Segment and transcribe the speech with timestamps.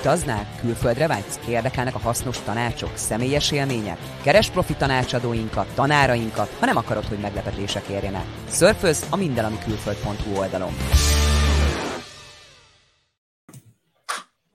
[0.00, 0.46] Utaznál?
[0.60, 1.38] Külföldre vágysz?
[1.48, 3.98] Érdekelnek a hasznos tanácsok, személyes élmények?
[4.22, 8.24] Keres profi tanácsadóinkat, tanárainkat, ha nem akarod, hogy meglepetések érjenek.
[8.48, 10.76] Szörföz a mindenamikülföld.hu oldalon.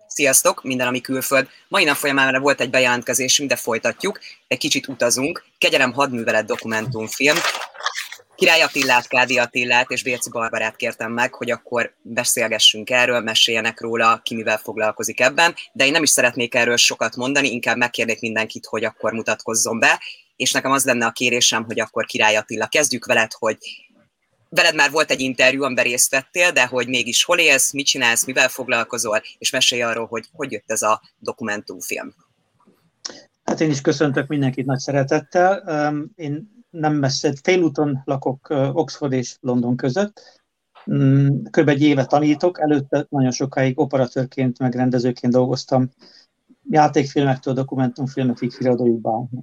[0.07, 1.47] Sziasztok, minden, ami külföld.
[1.67, 4.19] Mai nap folyamán volt egy bejelentkezésünk, de folytatjuk.
[4.47, 5.45] Egy kicsit utazunk.
[5.57, 7.35] Kegyelem hadművelet dokumentumfilm.
[8.35, 14.19] Király Attillát, Kádi Attillát és Bérci Barbarát kértem meg, hogy akkor beszélgessünk erről, meséljenek róla,
[14.23, 18.65] ki mivel foglalkozik ebben, de én nem is szeretnék erről sokat mondani, inkább megkérnék mindenkit,
[18.65, 19.99] hogy akkor mutatkozzon be,
[20.35, 23.57] és nekem az lenne a kérésem, hogy akkor Király Attila, kezdjük veled, hogy
[24.49, 28.25] veled már volt egy interjú, amiben részt vettél, de hogy mégis hol élsz, mit csinálsz,
[28.25, 32.15] mivel foglalkozol, és mesélj arról, hogy hogy jött ez a dokumentumfilm.
[33.43, 35.63] Hát én is köszöntök mindenkit nagy szeretettel.
[36.15, 40.43] Én nem messze, félúton lakok Oxford és London között.
[40.91, 41.69] Mm, Kb.
[41.69, 45.89] egy éve tanítok, előtte nagyon sokáig operatőrként, meg rendezőként dolgoztam.
[46.69, 49.01] Játékfilmektől, dokumentumfilmekig, híradóig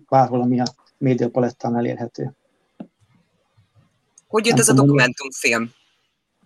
[0.09, 0.65] bárhol, ami a
[0.99, 2.37] média palettán elérhető.
[4.29, 5.71] Hogy jött ez a dokumentumfilm?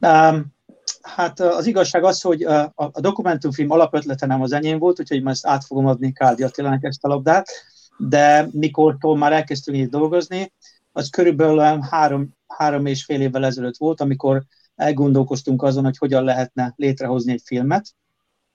[0.00, 0.54] Um,
[1.02, 5.46] hát az igazság az, hogy a, a dokumentumfilm alapötlete nem az enyém volt, úgyhogy most
[5.46, 7.48] át fogom adni Káldi Attilának ezt a labdát,
[7.96, 10.52] de mikortól már elkezdtünk így dolgozni,
[10.96, 14.42] az körülbelül három, három és fél évvel ezelőtt volt, amikor
[14.74, 17.94] elgondolkoztunk azon, hogy hogyan lehetne létrehozni egy filmet,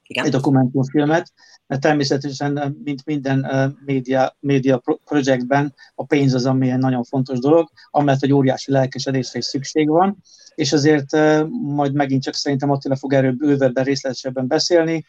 [0.04, 0.26] Igen.
[0.26, 1.34] egy dokumentumfilmet,
[1.68, 3.46] mert természetesen, mint minden
[3.86, 9.40] média, média projektben, a pénz az, ami egy nagyon fontos dolog, amellett, hogy óriási lelkesedésre
[9.40, 10.18] is szükség van,
[10.56, 11.12] és azért
[11.50, 15.06] majd megint csak szerintem Attila fog erről bővebben, részletesebben beszélni,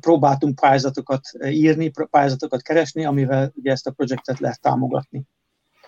[0.00, 5.26] próbáltunk pályázatokat írni, pályázatokat keresni, amivel ugye ezt a projektet lehet támogatni.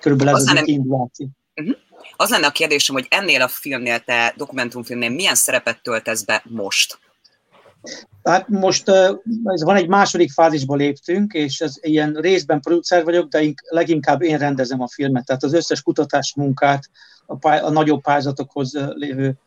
[0.01, 1.29] Körülbelül ez az, az induláció.
[1.55, 1.77] Uh-huh.
[2.17, 6.99] Az lenne a kérdésem, hogy ennél a filmnél, te dokumentumfilmnél milyen szerepet töltesz be most?
[8.23, 8.89] Hát most
[9.45, 14.39] ez van egy második fázisba léptünk, és ez ilyen részben producer vagyok, de leginkább én
[14.39, 15.25] rendezem a filmet.
[15.25, 16.91] Tehát az összes kutatás munkát,
[17.27, 19.39] a, pály- a nagyobb pályázatokhoz lévő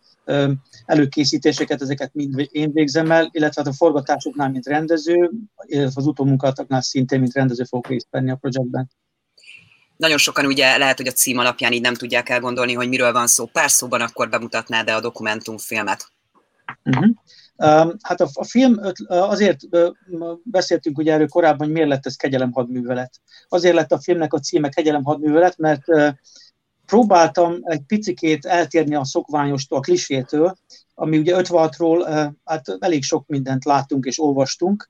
[0.86, 5.32] előkészítéseket, ezeket mind én végzem el, illetve hát a forgatásoknál, mint rendező,
[5.66, 8.90] illetve az utómunkatoknál szintén, mint rendező fogok részt venni a projektben.
[10.04, 13.28] Nagyon sokan ugye lehet, hogy a cím alapján így nem tudják elgondolni, hogy miről van
[13.28, 13.46] szó.
[13.46, 16.12] Pár szóban akkor bemutatnád de a dokumentumfilmet.
[16.84, 17.16] Uh-huh.
[18.02, 19.60] Hát a, a film azért
[20.44, 23.22] beszéltünk ugye erről korábban, hogy miért lett ez kegyelem hadművelet.
[23.48, 25.84] Azért lett a filmnek a címe kegyelem hadművelet, mert
[26.86, 30.58] próbáltam egy picikét eltérni a szokványostól, a klisétől,
[30.96, 34.90] ami ugye 56-ról uh, hát elég sok mindent láttunk és olvastunk,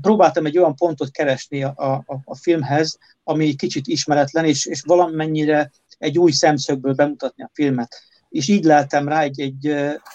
[0.00, 5.70] próbáltam egy olyan pontot keresni a, a, a filmhez, ami kicsit ismeretlen, és, és valamennyire
[5.98, 8.02] egy új szemszögből bemutatni a filmet.
[8.28, 9.66] És így leltem rá, egy, egy,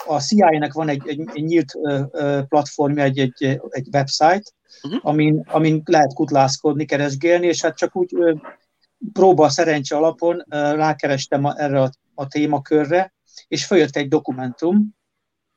[0.06, 1.74] a CIA-nek van egy, egy, egy nyílt
[2.48, 4.52] platformja, egy, egy, egy website,
[4.84, 5.00] uh-huh.
[5.04, 8.16] amin, amin lehet kutlászkodni, keresgélni, és hát csak úgy
[9.14, 13.14] próba szerencse alapon rákerestem erre a, a témakörre,
[13.48, 14.96] és följött egy dokumentum,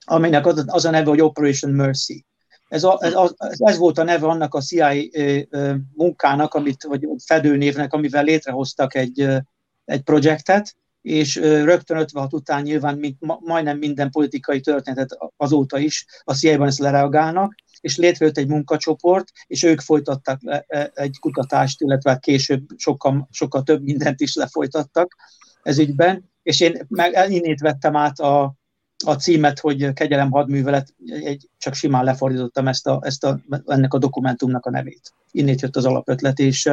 [0.07, 2.25] aminek az, az a neve, hogy Operation Mercy.
[2.71, 4.93] Ez, a, ez, a, ez volt a neve annak a CIA
[5.95, 9.27] munkának, amit, vagy fedőnévnek, amivel létrehoztak egy,
[9.85, 16.35] egy projektet, és rögtön 56 után nyilván mint, majdnem minden politikai történetet azóta is a
[16.35, 20.65] CIA-ban ezt lereagálnak, és létrejött egy munkacsoport, és ők folytattak le
[20.95, 25.17] egy kutatást, illetve később sokkal, sokkal több mindent is lefolytattak
[25.63, 28.55] ez ügyben, és én meg innét vettem át a,
[29.07, 33.99] a címet, hogy kegyelem hadművelet, egy, csak simán lefordítottam ezt a, ezt a, ennek a
[33.99, 35.13] dokumentumnak a nevét.
[35.31, 36.71] Innét jött az alapötlet, és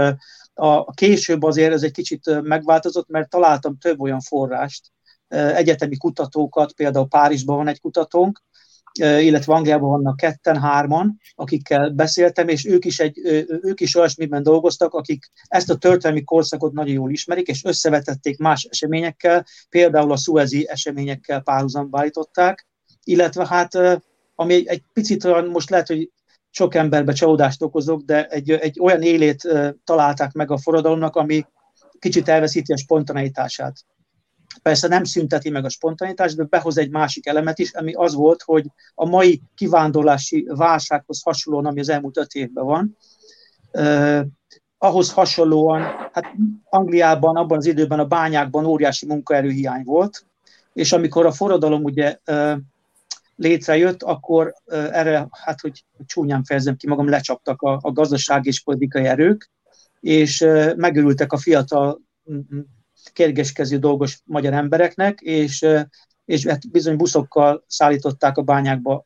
[0.53, 4.91] a, később azért ez egy kicsit megváltozott, mert találtam több olyan forrást,
[5.27, 8.43] egyetemi kutatókat, például Párizsban van egy kutatónk,
[8.97, 14.93] illetve Angliában vannak ketten, hárman, akikkel beszéltem, és ők is, egy, ők is olyasmiben dolgoztak,
[14.93, 20.69] akik ezt a történelmi korszakot nagyon jól ismerik, és összevetették más eseményekkel, például a szuezi
[20.69, 22.67] eseményekkel párhuzamba állították,
[23.03, 24.01] illetve hát,
[24.35, 26.11] ami egy, egy picit olyan, most lehet, hogy
[26.49, 29.47] sok emberbe csalódást okozok, de egy, egy olyan élét
[29.83, 31.45] találták meg a forradalomnak, ami
[31.99, 33.75] kicsit elveszíti a spontaneitását.
[34.61, 38.41] Persze nem szünteti meg a spontanitást, de behoz egy másik elemet is, ami az volt,
[38.41, 38.65] hogy
[38.95, 42.97] a mai kivándorlási válsághoz hasonlóan, ami az elmúlt öt évben van,
[43.71, 44.23] eh,
[44.77, 45.81] ahhoz hasonlóan,
[46.11, 46.25] hát
[46.69, 50.25] Angliában abban az időben a bányákban óriási munkaerőhiány volt,
[50.73, 52.57] és amikor a forradalom ugye eh,
[53.35, 54.53] létrejött, akkor
[54.91, 59.49] erre, hát hogy csúnyán fejezem ki magam, lecsaptak a, a gazdaság és politikai erők,
[59.99, 60.45] és
[60.75, 62.01] megörültek a fiatal
[63.13, 65.65] kérgeskező dolgos magyar embereknek, és,
[66.25, 69.05] és hát bizony buszokkal szállították a bányákba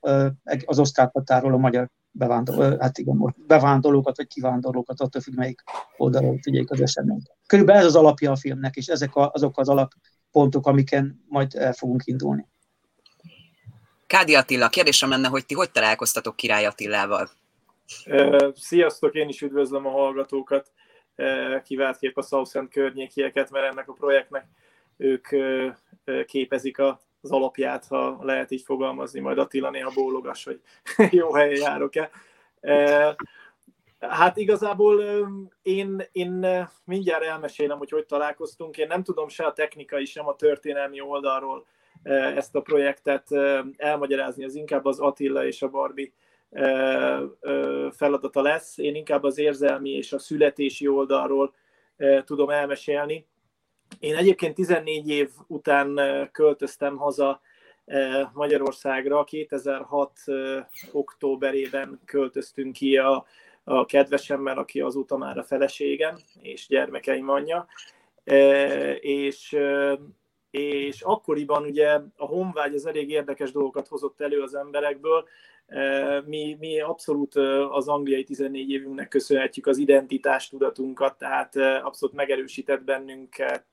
[0.66, 5.64] az osztrák határól a magyar bevándorló, hát igen, bevándorlókat vagy kivándorlókat, attól függ, melyik
[5.98, 7.32] oldalról figyeljük az eseményt.
[7.48, 11.74] Körülbelül ez az alapja a filmnek, és ezek a, azok az alappontok, amiken majd el
[11.74, 12.48] fogunk indulni.
[14.08, 17.30] Kádi Attila, kérdésem lenne, hogy ti hogy találkoztatok Király Attilával?
[18.56, 20.72] Sziasztok, én is üdvözlöm a hallgatókat,
[21.64, 24.46] kiváltképp a Southend környékieket, mert ennek a projektnek
[24.98, 25.28] ők
[26.26, 30.62] képezik az alapját, ha lehet így fogalmazni, majd Attila néha bólogas, hogy
[31.20, 32.10] jó helyen járok-e.
[34.00, 35.04] Hát igazából
[35.62, 36.48] én, én
[36.86, 38.78] mindjárt elmesélem, hogy hogy találkoztunk.
[38.78, 41.66] Én nem tudom se a technikai, sem a történelmi oldalról
[42.36, 43.28] ezt a projektet
[43.78, 46.12] elmagyarázni, az inkább az Attila és a Barbie
[47.92, 48.78] feladata lesz.
[48.78, 51.54] Én inkább az érzelmi és a születési oldalról
[52.26, 53.28] tudom elmesélni.
[54.00, 56.00] Én egyébként 14 év után
[56.32, 57.42] költöztem haza
[58.34, 59.24] Magyarországra.
[59.24, 60.12] 2006.
[60.92, 63.26] októberében költöztünk ki a,
[63.64, 67.68] a kedvesemmel, aki azóta már a feleségem és gyermekeim anyja.
[69.00, 69.58] És
[70.52, 75.28] és akkoriban ugye a honvágy az elég érdekes dolgokat hozott elő az emberekből,
[76.26, 77.36] mi, mi abszolút
[77.72, 83.66] az angliai 14 évünknek köszönhetjük az identitás tudatunkat, tehát abszolút megerősített bennünket,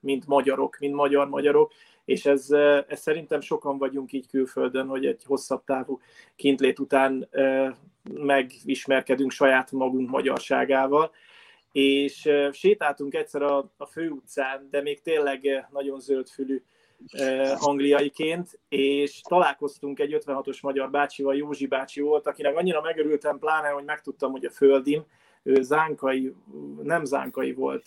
[0.00, 1.72] mint magyarok, mint magyar-magyarok,
[2.04, 2.50] és ez,
[2.88, 6.00] ez szerintem sokan vagyunk így külföldön, hogy egy hosszabb távú
[6.36, 7.28] kintlét után
[8.12, 11.10] megismerkedünk saját magunk magyarságával,
[11.72, 16.62] és sétáltunk egyszer a, a főutcán, de még tényleg nagyon zöldfülű
[17.58, 23.84] angliaiként, és találkoztunk egy 56-os magyar bácsival, Józsi bácsi volt, akinek annyira megörültem, pláne, hogy
[23.84, 25.04] megtudtam, hogy a földim,
[25.42, 26.34] ő zánkai,
[26.82, 27.84] nem zánkai volt,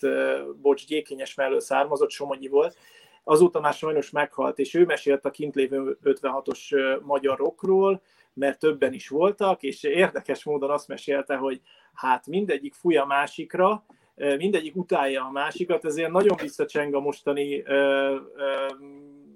[0.60, 2.76] bocs, gyékényes mellől származott, somogyi volt,
[3.24, 8.02] azóta már sajnos meghalt, és ő mesélt a kint lévő 56-os magyar rockról,
[8.32, 11.60] mert többen is voltak, és érdekes módon azt mesélte, hogy
[11.94, 13.84] hát mindegyik fúj a másikra,
[14.16, 17.62] mindegyik utálja a másikat, ezért nagyon visszacseng a mostani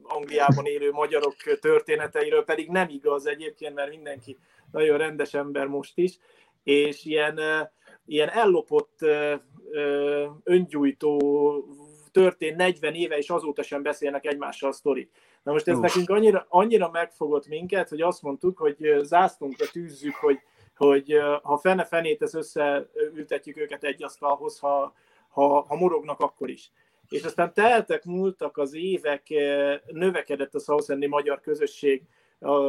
[0.02, 4.38] Angliában élő magyarok történeteiről, pedig nem igaz egyébként, mert mindenki
[4.72, 6.18] nagyon rendes ember most is,
[6.62, 7.40] és ilyen,
[8.06, 8.98] ilyen ellopott
[10.44, 11.18] öngyújtó
[12.10, 15.10] történt 40 éve, és azóta sem beszélnek egymással a sztorit.
[15.42, 15.82] Na most ez Uf.
[15.82, 20.38] nekünk annyira, annyira megfogott minket, hogy azt mondtuk, hogy zászlónkra tűzzük, hogy
[20.86, 24.94] hogy ha fene fenét ez összeültetjük őket egy asztalhoz, ha,
[25.28, 26.72] ha, ha morognak, akkor is.
[27.08, 29.22] És aztán teltek, múltak az évek,
[29.86, 32.02] növekedett a Southendi magyar közösség,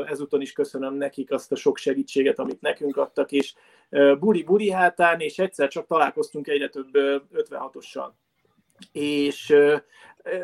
[0.05, 3.53] ezúton is köszönöm nekik azt a sok segítséget, amit nekünk adtak, és
[4.19, 6.89] buri-buri hátán, és egyszer csak találkoztunk egyre több
[7.33, 8.09] 56-ossal.
[8.91, 9.55] És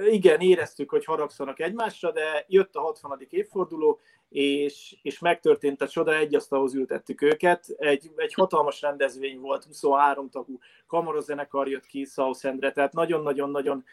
[0.10, 3.26] igen, éreztük, hogy haragszanak egymásra, de jött a 60.
[3.30, 7.68] évforduló, és, és megtörtént a csoda, egy asztalhoz ültettük őket.
[7.78, 13.84] Egy, egy hatalmas rendezvény volt, 23 tagú kamarazenekar jött ki Southendre, tehát nagyon-nagyon-nagyon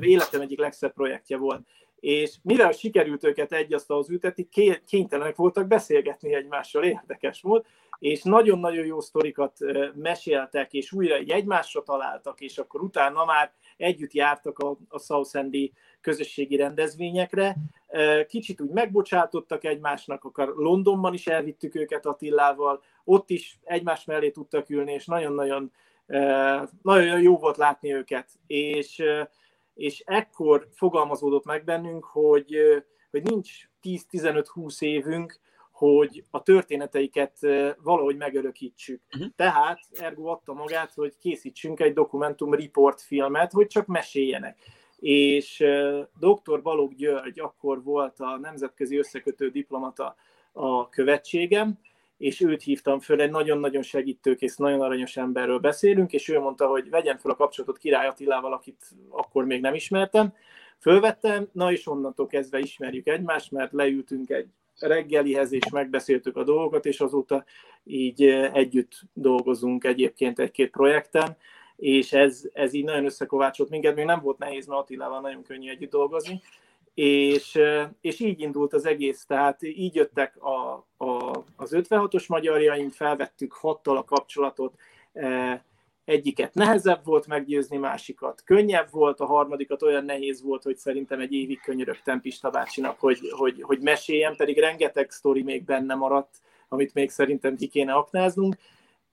[0.00, 1.60] életem egyik legszebb projektje volt.
[2.00, 4.48] És mivel sikerült őket egy asztalhoz ültetni,
[4.86, 7.66] kénytelenek voltak beszélgetni egymással, érdekes volt,
[7.98, 9.58] és nagyon-nagyon jó sztorikat
[9.94, 15.72] meséltek, és újra egy egymásra találtak, és akkor utána már együtt jártak a, a Southendi
[16.00, 17.56] közösségi rendezvényekre.
[18.28, 24.70] Kicsit úgy megbocsátottak egymásnak, akár Londonban is elvittük őket Attilával, ott is egymás mellé tudtak
[24.70, 25.72] ülni, és nagyon-nagyon
[26.82, 28.28] nagyon jó volt látni őket.
[28.46, 29.02] És,
[29.74, 32.56] és ekkor fogalmazódott meg bennünk, hogy,
[33.10, 35.40] hogy nincs 10-15-20 évünk,
[35.72, 37.38] hogy a történeteiket
[37.82, 39.00] valahogy megörökítsük.
[39.14, 39.30] Uh-huh.
[39.36, 44.58] Tehát Ergo adta magát, hogy készítsünk egy dokumentum report filmet, hogy csak meséljenek.
[45.00, 45.64] És
[46.18, 46.62] dr.
[46.62, 50.16] Balogh György akkor volt a nemzetközi összekötő diplomata
[50.52, 51.78] a követségem,
[52.16, 56.90] és őt hívtam föl, egy nagyon-nagyon segítőkész, nagyon aranyos emberről beszélünk, és ő mondta, hogy
[56.90, 60.34] vegyem fel a kapcsolatot Király Attilával, akit akkor még nem ismertem.
[60.78, 66.86] Fölvettem, na és onnantól kezdve ismerjük egymást, mert leültünk egy reggelihez, és megbeszéltük a dolgokat,
[66.86, 67.44] és azóta
[67.84, 71.36] így együtt dolgozunk egyébként egy-két projekten,
[71.80, 75.70] és ez, ez így nagyon összekovácsolt minket, még nem volt nehéz, mert Attilával nagyon könnyű
[75.70, 76.42] együtt dolgozni,
[76.94, 77.58] és,
[78.00, 83.96] és így indult az egész, tehát így jöttek a, a, az 56-os magyarjaink, felvettük hattal
[83.96, 84.74] a kapcsolatot,
[86.04, 91.32] egyiket nehezebb volt meggyőzni, másikat könnyebb volt, a harmadikat olyan nehéz volt, hogy szerintem egy
[91.32, 96.36] évig könyörögtem Pista bácsinak, hogy, hogy, hogy meséljen, pedig rengeteg sztori még benne maradt,
[96.68, 98.56] amit még szerintem ki kéne aknáznunk,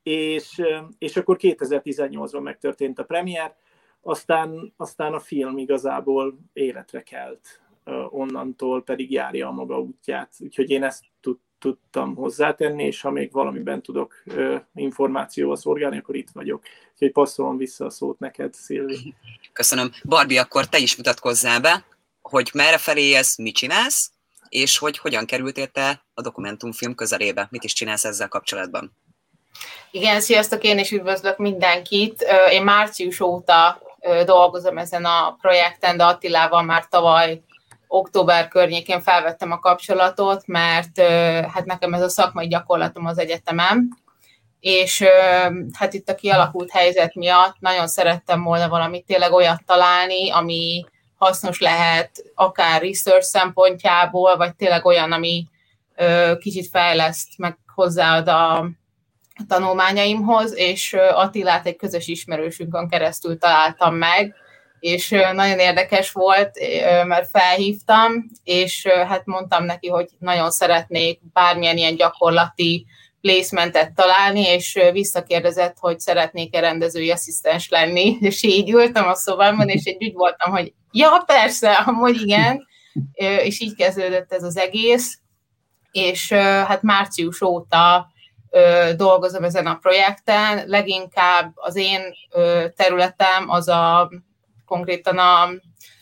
[0.07, 0.61] és,
[0.97, 3.55] és akkor 2018-ban megtörtént a premier,
[4.01, 7.61] aztán, aztán a film igazából életre kelt,
[8.09, 10.33] onnantól pedig járja a maga útját.
[10.39, 11.03] Úgyhogy én ezt
[11.59, 14.23] tudtam hozzátenni, és ha még valamiben tudok
[14.73, 16.63] információval szolgálni, akkor itt vagyok.
[16.93, 19.13] Úgyhogy passzolom vissza a szót neked, Szilvi.
[19.53, 19.91] Köszönöm.
[20.03, 21.85] Barbie, akkor te is mutatkozzál be,
[22.21, 24.11] hogy merre felé ez, mit csinálsz,
[24.49, 27.47] és hogy hogyan kerültél te a dokumentumfilm közelébe.
[27.51, 28.91] Mit is csinálsz ezzel kapcsolatban?
[29.91, 32.25] Igen, sziasztok, én is üdvözlök mindenkit.
[32.51, 33.81] Én március óta
[34.25, 37.41] dolgozom ezen a projekten, de Attilával már tavaly
[37.87, 41.01] október környékén felvettem a kapcsolatot, mert
[41.53, 43.89] hát nekem ez a szakmai gyakorlatom az egyetemem,
[44.59, 45.03] és
[45.73, 50.85] hát itt a kialakult helyzet miatt nagyon szerettem volna valamit tényleg olyat találni, ami
[51.17, 55.47] hasznos lehet akár research szempontjából, vagy tényleg olyan, ami
[56.39, 58.69] kicsit fejleszt, meg hozzáad a
[59.47, 64.35] tanulmányaimhoz, és Attilát egy közös ismerősünkön keresztül találtam meg,
[64.79, 66.59] és nagyon érdekes volt,
[67.05, 68.11] mert felhívtam,
[68.43, 72.85] és hát mondtam neki, hogy nagyon szeretnék bármilyen ilyen gyakorlati
[73.21, 79.83] placementet találni, és visszakérdezett, hogy szeretnék-e rendezői asszisztens lenni, és így ültem a szobámban, és
[79.83, 82.67] egy úgy voltam, hogy ja, persze, amúgy igen,
[83.43, 85.19] és így kezdődött ez az egész,
[85.91, 88.11] és hát március óta
[88.95, 92.01] dolgozom ezen a projekten, leginkább az én
[92.75, 94.11] területem az a
[94.65, 95.49] konkrétan a,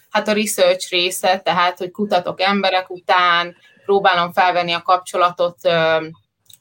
[0.09, 5.57] hát a research része, tehát hogy kutatok emberek után, próbálom felvenni a kapcsolatot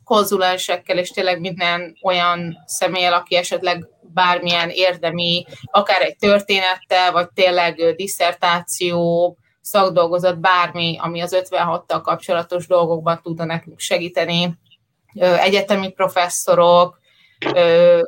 [0.04, 7.94] konzulensekkel, és tényleg minden olyan személyel, aki esetleg bármilyen érdemi, akár egy történettel, vagy tényleg
[7.96, 14.58] diszertáció, szakdolgozat, bármi, ami az 56-tal kapcsolatos dolgokban tudna nekünk segíteni.
[15.14, 17.00] Egyetemi professzorok,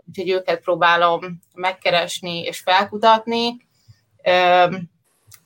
[0.07, 3.57] úgyhogy őket próbálom megkeresni és felkutatni.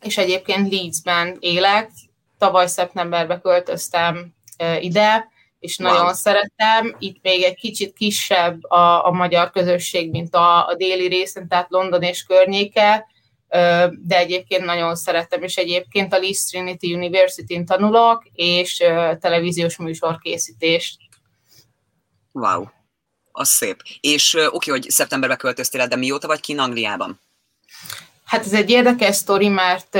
[0.00, 1.90] És egyébként Leedsben élek,
[2.38, 4.34] tavaly szeptemberben költöztem
[4.80, 5.28] ide,
[5.60, 6.12] és nagyon wow.
[6.12, 6.96] szeretem.
[6.98, 11.70] Itt még egy kicsit kisebb a, a magyar közösség, mint a, a déli részen, tehát
[11.70, 13.06] London és környéke,
[13.90, 18.76] de egyébként nagyon szeretem, és egyébként a Leeds Trinity University-n tanulok, és
[19.20, 20.96] televíziós műsorkészítést.
[22.32, 22.64] Wow,
[23.32, 23.82] az szép.
[24.00, 27.20] És oké, okay, hogy szeptemberben költöztél, de mióta vagy ki Angliában?
[28.24, 29.98] Hát ez egy érdekes sztori, mert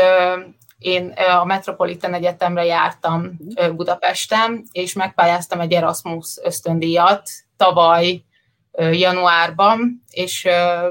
[0.79, 1.09] én
[1.41, 3.37] a Metropolitan Egyetemre jártam
[3.75, 8.25] Budapesten, és megpályáztam egy Erasmus ösztöndíjat tavaly
[8.79, 10.47] januárban, és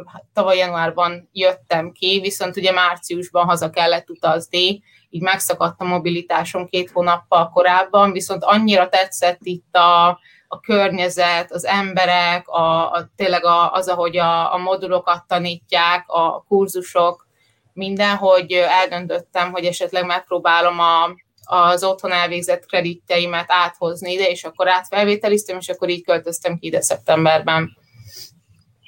[0.05, 6.67] hát tavaly januárban jöttem ki, viszont ugye márciusban haza kellett utazni, így megszakadt a mobilitásom
[6.67, 10.19] két hónappal korábban, viszont annyira tetszett itt a,
[10.51, 16.43] a környezet, az emberek, a, a, tényleg a, az, ahogy a, a modulokat tanítják, a
[16.47, 17.27] kurzusok,
[17.73, 21.09] minden, hogy eldöntöttem, hogy esetleg megpróbálom a,
[21.43, 26.81] az otthon elvégzett kreditjeimet áthozni ide, és akkor átfelvételiztem, és akkor így költöztem ki ide
[26.81, 27.77] szeptemberben.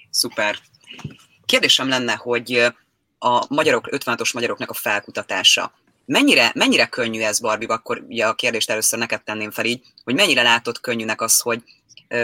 [0.09, 0.55] Szuper.
[1.45, 2.73] Kérdésem lenne, hogy
[3.19, 5.73] a magyarok, 56-os magyaroknak a felkutatása,
[6.11, 10.15] mennyire, mennyire könnyű ez, Barbie, akkor ugye a kérdést először neked tenném fel így, hogy
[10.15, 11.63] mennyire látod könnyűnek az, hogy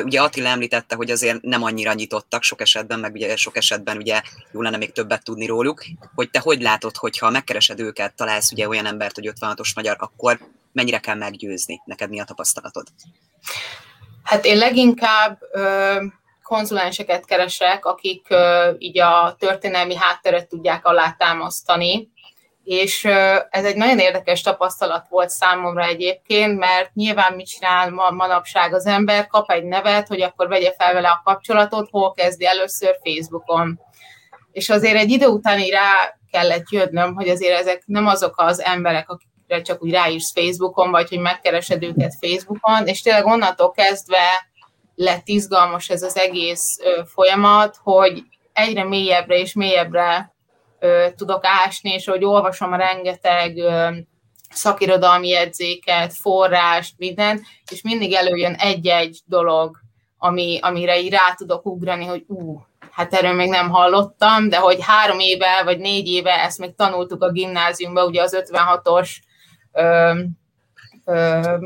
[0.04, 4.22] Ugye Attila említette, hogy azért nem annyira nyitottak sok esetben, meg ugye sok esetben ugye
[4.52, 5.84] jó lenne még többet tudni róluk,
[6.16, 10.40] hogy te hogy látod, hogyha megkeresed őket, találsz ugye olyan embert, hogy 56-os magyar, akkor
[10.72, 11.82] mennyire kell meggyőzni?
[11.86, 12.88] Neked mi a tapasztalatod?
[14.24, 15.96] Hát én leginkább ö,
[16.44, 22.10] konzulenseket keresek, akik ö, így a történelmi hátteret tudják alátámasztani,
[22.68, 23.06] és
[23.50, 28.86] ez egy nagyon érdekes tapasztalat volt számomra egyébként, mert nyilván mit csinál ma, manapság az
[28.86, 33.80] ember, kap egy nevet, hogy akkor vegye fel vele a kapcsolatot, hol kezdi először Facebookon.
[34.52, 39.10] És azért egy idő után rá kellett jönnöm, hogy azért ezek nem azok az emberek,
[39.10, 44.50] akikre csak úgy ráírsz Facebookon, vagy hogy megkeresed őket Facebookon, és tényleg onnantól kezdve
[44.96, 50.36] lett izgalmas ez az egész folyamat, hogy egyre mélyebbre és mélyebbre
[51.16, 53.58] tudok ásni, és hogy olvasom a rengeteg
[54.50, 57.42] szakirodalmi jegyzéket, forrást, minden,
[57.72, 59.78] és mindig előjön egy-egy dolog,
[60.18, 62.60] ami, amire így rá tudok ugrani, hogy ú,
[62.92, 67.24] hát erről még nem hallottam, de hogy három éve vagy négy éve ezt még tanultuk
[67.24, 69.10] a gimnáziumban, ugye az 56-os
[69.72, 70.14] ö,
[71.06, 71.58] ö,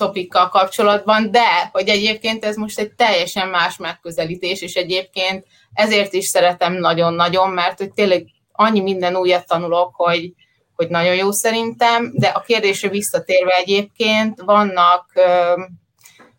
[0.00, 6.24] topikkal kapcsolatban, de hogy egyébként ez most egy teljesen más megközelítés, és egyébként ezért is
[6.24, 10.32] szeretem nagyon-nagyon, mert hogy tényleg annyi minden újat tanulok, hogy,
[10.76, 15.12] hogy nagyon jó szerintem, de a kérdésre visszatérve egyébként vannak,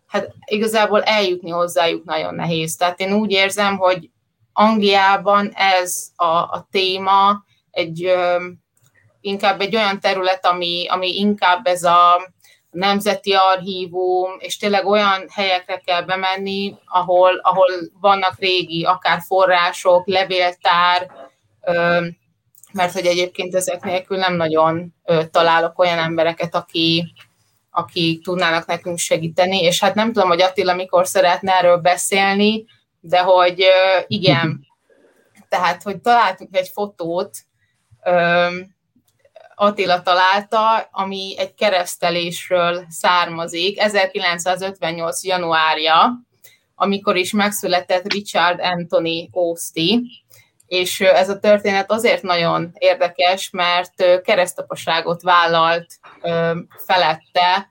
[0.06, 2.76] hát igazából eljutni hozzájuk nagyon nehéz.
[2.76, 4.10] Tehát én úgy érzem, hogy
[4.52, 8.12] Angliában ez a, a téma egy
[9.20, 12.31] inkább egy olyan terület, ami, ami inkább ez a
[12.72, 17.68] nemzeti archívum, és tényleg olyan helyekre kell bemenni, ahol, ahol
[18.00, 21.10] vannak régi, akár források, levéltár,
[22.72, 24.94] mert hogy egyébként ezek nélkül nem nagyon
[25.30, 27.12] találok olyan embereket, aki,
[27.70, 32.64] akik tudnának nekünk segíteni, és hát nem tudom, hogy Attila mikor szeretne erről beszélni,
[33.00, 33.64] de hogy
[34.06, 34.66] igen,
[35.48, 37.30] tehát, hogy találtunk egy fotót,
[39.62, 45.24] Attila találta, ami egy keresztelésről származik, 1958.
[45.24, 46.20] januárja,
[46.74, 50.00] amikor is megszületett Richard Anthony Osti,
[50.66, 55.86] és ez a történet azért nagyon érdekes, mert keresztapaságot vállalt
[56.76, 57.68] felette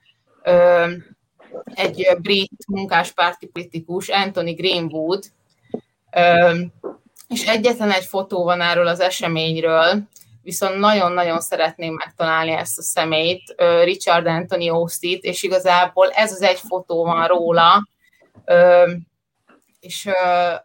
[1.74, 5.24] egy brit munkáspárti politikus, Anthony Greenwood,
[7.27, 10.10] és egyetlen egy fotó van erről az eseményről,
[10.41, 16.60] viszont nagyon-nagyon szeretném megtalálni ezt a szemét, Richard Anthony Austin, és igazából ez az egy
[16.60, 17.88] fotó van róla,
[19.79, 20.10] és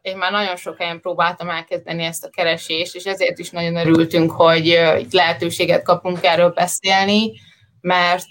[0.00, 4.30] én már nagyon sok helyen próbáltam elkezdeni ezt a keresést, és ezért is nagyon örültünk,
[4.30, 4.66] hogy
[4.98, 7.32] itt lehetőséget kapunk erről beszélni,
[7.80, 8.28] mert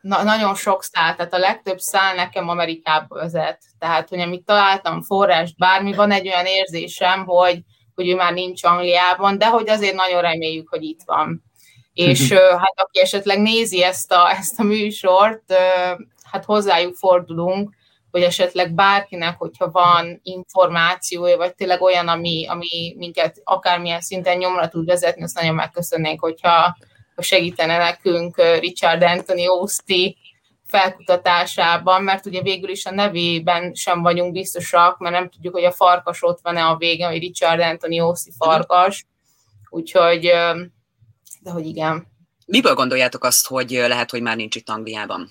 [0.00, 3.62] na, nagyon sok szál, tehát a legtöbb szál nekem Amerikába vezet.
[3.78, 7.58] Tehát, hogy amit találtam forrást, bármi, van egy olyan érzésem, hogy,
[7.94, 11.42] hogy ő már nincs Angliában, de hogy azért nagyon reméljük, hogy itt van.
[11.92, 15.54] És hát aki esetleg nézi ezt a, ezt a műsort,
[16.30, 17.74] hát hozzájuk fordulunk,
[18.10, 24.68] hogy esetleg bárkinek, hogyha van információja, vagy tényleg olyan, ami, ami minket akármilyen szinten nyomra
[24.68, 26.76] tud vezetni, azt nagyon megköszönnénk, hogyha
[27.16, 30.16] segítene nekünk Richard Anthony Osti
[30.72, 35.72] felkutatásában, mert ugye végül is a nevében sem vagyunk biztosak, mert nem tudjuk, hogy a
[35.72, 39.06] farkas ott van-e a vége, hogy Richard Anthony Osti farkas,
[39.68, 40.20] úgyhogy,
[41.40, 42.06] de hogy igen.
[42.46, 45.30] Miből gondoljátok azt, hogy lehet, hogy már nincs itt Angliában?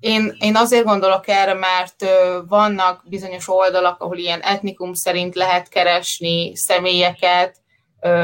[0.00, 2.04] Én, én azért gondolok erre, mert
[2.48, 7.56] vannak bizonyos oldalak, ahol ilyen etnikum szerint lehet keresni személyeket,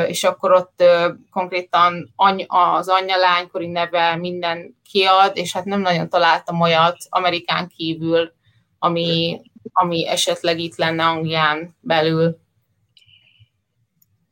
[0.07, 0.83] és akkor ott
[1.31, 2.13] konkrétan
[2.47, 8.33] az anyja lánykori neve minden kiad, és hát nem nagyon találtam olyat Amerikán kívül,
[8.79, 9.41] ami,
[9.73, 12.43] ami esetleg itt lenne Anglián belül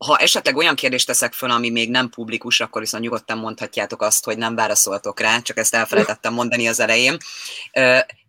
[0.06, 4.24] ha esetleg olyan kérdést teszek föl, ami még nem publikus, akkor viszont nyugodtan mondhatjátok azt,
[4.24, 7.16] hogy nem válaszoltok rá, csak ezt elfelejtettem mondani az elején.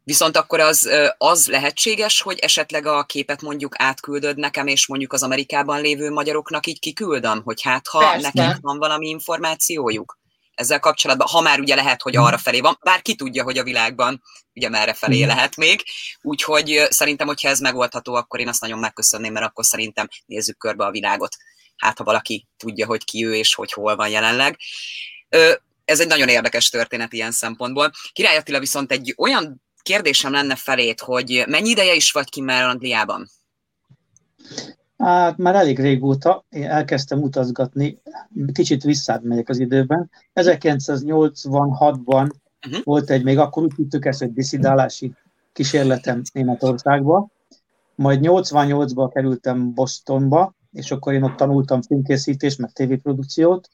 [0.04, 5.24] Viszont akkor az, az lehetséges, hogy esetleg a képet mondjuk átküldöd nekem, és mondjuk az
[5.24, 8.32] Amerikában lévő magyaroknak így kiküldöm, hogy hát ha Persze.
[8.34, 10.18] nekik van valami információjuk
[10.56, 13.64] ezzel kapcsolatban, ha már ugye lehet, hogy arra felé van, bár ki tudja, hogy a
[13.64, 14.22] világban
[14.54, 15.84] ugye merre felé lehet még,
[16.22, 20.86] úgyhogy szerintem, hogyha ez megoldható, akkor én azt nagyon megköszönném, mert akkor szerintem nézzük körbe
[20.86, 21.36] a világot
[21.84, 24.60] hát ha valaki tudja, hogy ki ő és hogy hol van jelenleg.
[25.86, 27.92] Ez egy nagyon érdekes történet ilyen szempontból.
[28.12, 32.64] Király Attila viszont egy olyan kérdésem lenne felét, hogy mennyi ideje is vagy ki már
[32.64, 33.30] Angliában?
[34.98, 38.02] Hát már elég régóta én elkezdtem utazgatni,
[38.54, 38.84] kicsit
[39.22, 40.12] megyek az időben.
[40.36, 42.32] 1986-ban
[42.68, 42.84] uh-huh.
[42.84, 45.14] volt egy, még akkor úgy tudtuk ezt, egy diszidálási
[45.54, 47.28] kísérletem Németországba,
[47.96, 53.70] majd 88-ba kerültem Bostonba, és akkor én ott tanultam filmkészítést, meg tévéprodukciót.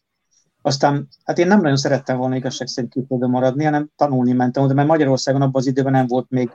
[0.62, 4.74] Aztán, hát én nem nagyon szerettem volna igazság szerint külföldön maradni, hanem tanulni mentem oda,
[4.74, 6.50] mert Magyarországon abban az időben nem volt még,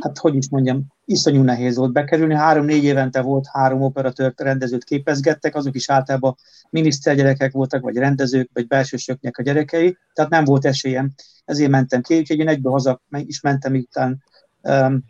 [0.00, 2.34] hát hogy is mondjam, iszonyú nehéz volt bekerülni.
[2.34, 6.36] Három-négy évente volt három operatőrt, rendezőt képezgettek, azok is általában
[6.70, 11.10] minisztergyerekek voltak, vagy rendezők, vagy belsősöknek a gyerekei, tehát nem volt esélyem.
[11.44, 14.22] Ezért mentem ki, úgyhogy én egybe haza is mentem, miután
[14.62, 15.04] um,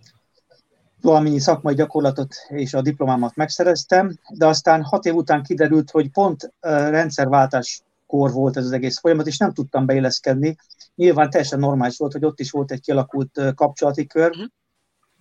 [1.01, 6.53] valamennyi szakmai gyakorlatot és a diplomámat megszereztem, de aztán hat év után kiderült, hogy pont
[6.61, 10.57] rendszerváltás kor volt ez az egész folyamat, és nem tudtam beilleszkedni.
[10.95, 14.47] Nyilván teljesen normális volt, hogy ott is volt egy kialakult kapcsolati kör, uh-huh.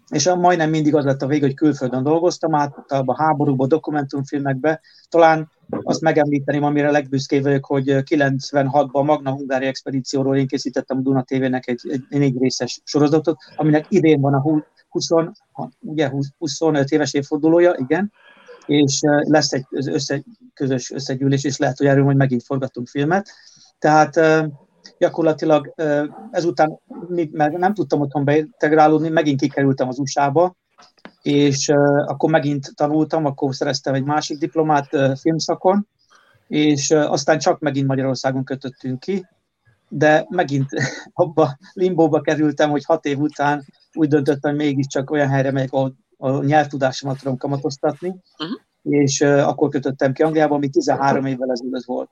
[0.10, 4.82] és majdnem mindig az lett a vége, hogy külföldön dolgoztam, általában háborúban, dokumentumfilmekbe.
[5.10, 11.23] Talán azt megemlíteném, amire legbüszkébb vagyok, hogy 96-ban Magna Hungári Expedícióról én készítettem a Duna
[11.23, 14.41] TV-nek egy, egy négy részes sorozatot, aminek idén van a
[14.89, 15.08] 20,
[15.80, 18.12] ugye 20, 25 éves évfordulója, igen,
[18.69, 23.29] és lesz egy össze, közös összegyűlés, és lehet, hogy erről majd megint forgatunk filmet.
[23.79, 24.19] Tehát
[24.97, 25.73] gyakorlatilag
[26.32, 26.79] ezután,
[27.32, 30.55] mert nem tudtam otthon beintegrálódni, megint kikerültem az USA-ba,
[31.21, 31.69] és
[32.05, 35.88] akkor megint tanultam, akkor szereztem egy másik diplomát filmszakon,
[36.47, 39.25] és aztán csak megint Magyarországon kötöttünk ki,
[39.88, 40.69] de megint
[41.13, 45.95] abba limbóba kerültem, hogy hat év után úgy döntöttem, hogy mégiscsak olyan helyre megyek, ahol
[46.21, 48.60] a nyelvtudásomat tudom kamatoztatni, uh-huh.
[48.82, 52.10] és uh, akkor kötöttem ki Angliába, ami 13 évvel ezelőtt volt.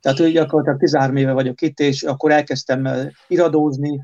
[0.00, 2.88] Tehát hogy gyakorlatilag 13 éve vagyok itt, és akkor elkezdtem
[3.28, 4.00] iradózni,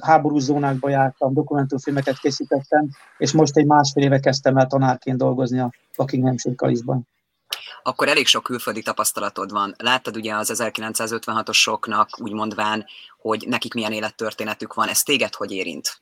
[0.00, 5.72] háborús zónákba jártam, dokumentumfilmeket készítettem, és most egy másfél éve kezdtem el tanárként dolgozni a
[5.96, 7.06] Buckinghamshire College-ban
[7.82, 9.74] akkor elég sok külföldi tapasztalatod van.
[9.78, 12.86] Láttad ugye az 1956-osoknak úgy mondván,
[13.20, 16.00] hogy nekik milyen élettörténetük van, ez téged hogy érint?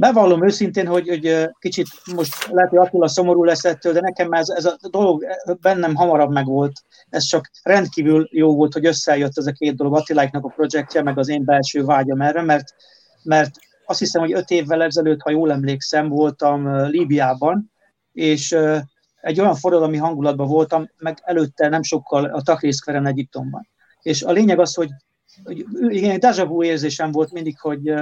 [0.00, 4.48] Bevallom őszintén, hogy, hogy kicsit most lehet, hogy Attila szomorú lesz ettől, de nekem ez,
[4.48, 5.24] ez a dolog
[5.60, 6.72] bennem hamarabb megvolt.
[7.08, 11.18] Ez csak rendkívül jó volt, hogy összejött ez a két dolog, Attiláiknak a projektje, meg
[11.18, 12.74] az én belső vágyam erre, mert,
[13.22, 13.50] mert
[13.86, 17.72] azt hiszem, hogy öt évvel ezelőtt, ha jól emlékszem, voltam Líbiában,
[18.12, 18.56] és
[19.20, 23.68] egy olyan forradalmi hangulatban voltam, meg előtte nem sokkal a Takrészkveren Egyiptomban.
[24.02, 24.90] És a lényeg az, hogy,
[25.44, 27.94] hogy igen, egy vu érzésem volt mindig, hogy,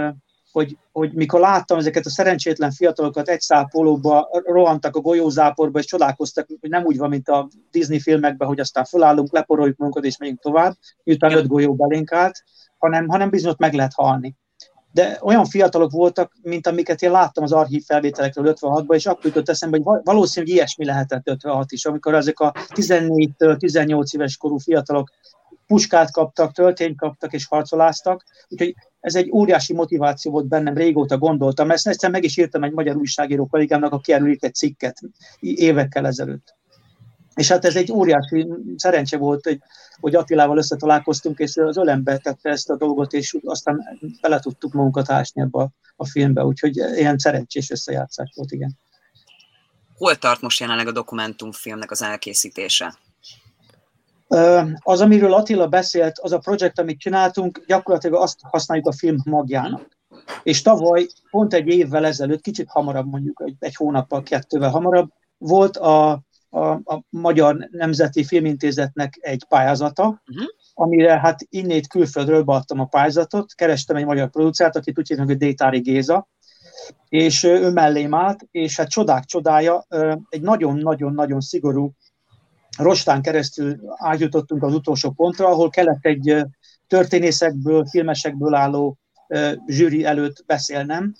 [0.52, 6.46] hogy, hogy mikor láttam ezeket a szerencsétlen fiatalokat egy szápolóba rohantak a golyózáporba, és csodálkoztak,
[6.60, 10.40] hogy nem úgy van, mint a Disney filmekben, hogy aztán felállunk, leporoljuk magunkat, és megyünk
[10.40, 12.44] tovább, miután öt golyó belénk állt,
[12.78, 14.36] hanem, hanem bizony meg lehet halni.
[14.92, 19.48] De olyan fiatalok voltak, mint amiket én láttam az archív felvételekről 56-ban, és akkor jutott
[19.48, 25.10] eszembe, hogy valószínűleg ilyesmi lehetett 56 is, amikor ezek a 14-18 éves korú fiatalok
[25.70, 31.70] puskát kaptak, töltényt kaptak és harcoláztak, úgyhogy ez egy óriási motiváció volt bennem, régóta gondoltam.
[31.70, 35.00] Ezt egyszer meg is írtam egy magyar újságíró kollégámnak, aki erről írt egy cikket
[35.40, 36.54] évekkel ezelőtt.
[37.34, 39.58] És hát ez egy óriási szerencse volt, hogy,
[40.00, 45.10] hogy Attilával összetalálkoztunk, és az ölembe tette ezt a dolgot, és aztán bele tudtuk magunkat
[45.10, 48.78] ásni ebbe a, a filmbe, úgyhogy ilyen szerencsés összejátszás volt, igen.
[49.94, 52.94] Hol tart most jelenleg a dokumentumfilmnek az elkészítése?
[54.78, 59.98] Az, amiről Attila beszélt, az a projekt, amit csináltunk, gyakorlatilag azt használjuk a film magjának.
[60.42, 65.76] És tavaly, pont egy évvel ezelőtt, kicsit hamarabb mondjuk, egy, egy hónappal, kettővel hamarabb, volt
[65.76, 70.46] a a, a Magyar Nemzeti Filmintézetnek egy pályázata, uh-huh.
[70.74, 75.36] amire hát innét külföldről beadtam a pályázatot, kerestem egy magyar producert, akit úgy hívnak, hogy
[75.36, 76.28] Détári Géza,
[77.08, 79.86] és ő mellém állt, és hát csodák csodája,
[80.28, 81.92] egy nagyon-nagyon-nagyon szigorú
[82.82, 86.44] rostán keresztül átjutottunk az utolsó pontra, ahol kellett egy
[86.86, 88.98] történészekből, filmesekből álló
[89.66, 91.14] zsűri előtt beszélnem,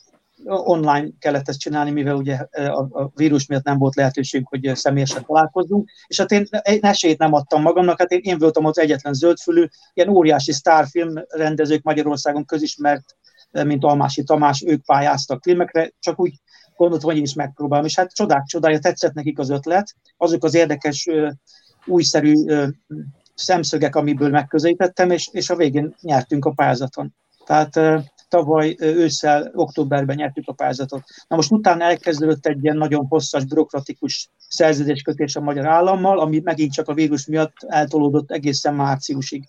[0.44, 5.90] online kellett ezt csinálni, mivel ugye a, vírus miatt nem volt lehetőség, hogy személyesen találkozzunk,
[6.06, 6.46] és hát én
[6.80, 11.82] esélyt nem adtam magamnak, hát én, én voltam az egyetlen zöldfülű, ilyen óriási sztárfilm rendezők
[11.82, 13.16] Magyarországon közismert,
[13.50, 16.34] mint Almási Tamás, ők pályáztak filmekre, csak úgy
[16.80, 20.54] gondoltam, hogy én is megpróbálom, és hát csodák csodája, tetszett nekik az ötlet, azok az
[20.54, 21.08] érdekes,
[21.86, 22.34] újszerű
[23.34, 27.14] szemszögek, amiből megközelítettem, és, és a végén nyertünk a pályázaton.
[27.44, 27.80] Tehát
[28.28, 31.02] tavaly ősszel, októberben nyertük a pályázatot.
[31.28, 36.72] Na most utána elkezdődött egy ilyen nagyon hosszas, bürokratikus szerződéskötés a magyar állammal, ami megint
[36.72, 39.48] csak a vírus miatt eltolódott egészen márciusig.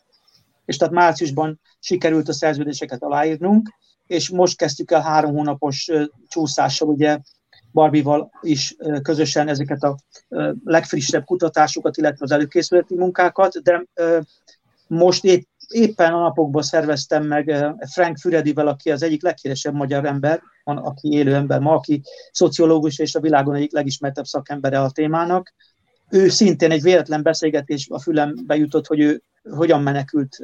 [0.65, 3.69] És tehát márciusban sikerült a szerződéseket aláírnunk,
[4.12, 5.89] és most kezdtük el három hónapos
[6.28, 7.19] csúszással, ugye
[7.71, 9.97] Barbival is közösen ezeket a
[10.63, 13.86] legfrissebb kutatásokat, illetve az előkészületi munkákat, de
[14.88, 20.41] most épp éppen a napokban szerveztem meg Frank Füredivel, aki az egyik leghíresebb magyar ember,
[20.63, 25.54] aki élő ember ma, aki szociológus és a világon egyik legismertebb szakembere a témának.
[26.10, 30.38] Ő szintén egy véletlen beszélgetés a fülembe jutott, hogy ő hogyan menekült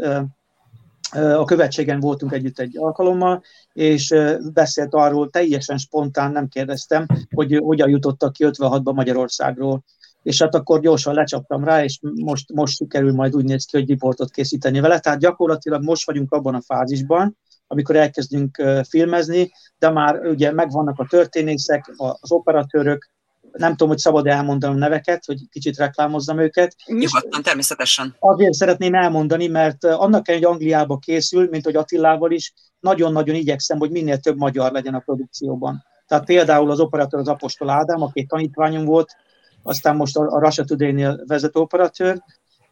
[1.11, 3.43] a követségen voltunk együtt egy alkalommal,
[3.73, 4.15] és
[4.53, 9.83] beszélt arról, teljesen spontán, nem kérdeztem, hogy hogyan jutottak ki 56-ba Magyarországról
[10.27, 13.87] és hát akkor gyorsan lecsaptam rá, és most, most sikerül majd úgy néz ki, hogy
[13.87, 14.99] riportot készíteni vele.
[14.99, 21.07] Tehát gyakorlatilag most vagyunk abban a fázisban, amikor elkezdünk filmezni, de már ugye megvannak a
[21.09, 23.09] történészek, az operatőrök,
[23.57, 26.75] nem tudom, hogy szabad elmondanom neveket, hogy kicsit reklámozzam őket.
[26.85, 28.15] Nyugodtan, természetesen.
[28.19, 33.91] Azért szeretném elmondani, mert annak egy Angliába készül, mint hogy Attilával is, nagyon-nagyon igyekszem, hogy
[33.91, 35.85] minél több magyar legyen a produkcióban.
[36.07, 39.15] Tehát például az operatőr az Apostol Ádám, aki tanítványom volt,
[39.63, 42.23] aztán most a, Russia Today-nél vezető operatőr.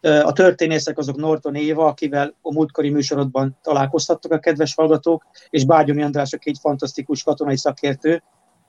[0.01, 6.01] A történészek azok Norton Éva, akivel a múltkori műsorodban találkoztattak a kedves hallgatók, és Bágyoni
[6.01, 8.23] András, aki egy fantasztikus katonai szakértő,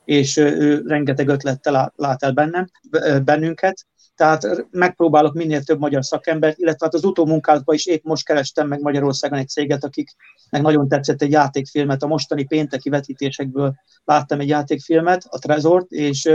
[0.06, 2.66] és ő rengeteg ötlettel lát el bennem,
[3.24, 3.86] bennünket.
[4.14, 8.80] Tehát megpróbálok minél több magyar szakembert, illetve hát az utómunkálatban is épp most kerestem meg
[8.80, 12.02] Magyarországon egy céget, akiknek nagyon tetszett egy játékfilmet.
[12.02, 16.30] A mostani pénteki vetítésekből láttam egy játékfilmet, a Trezort, és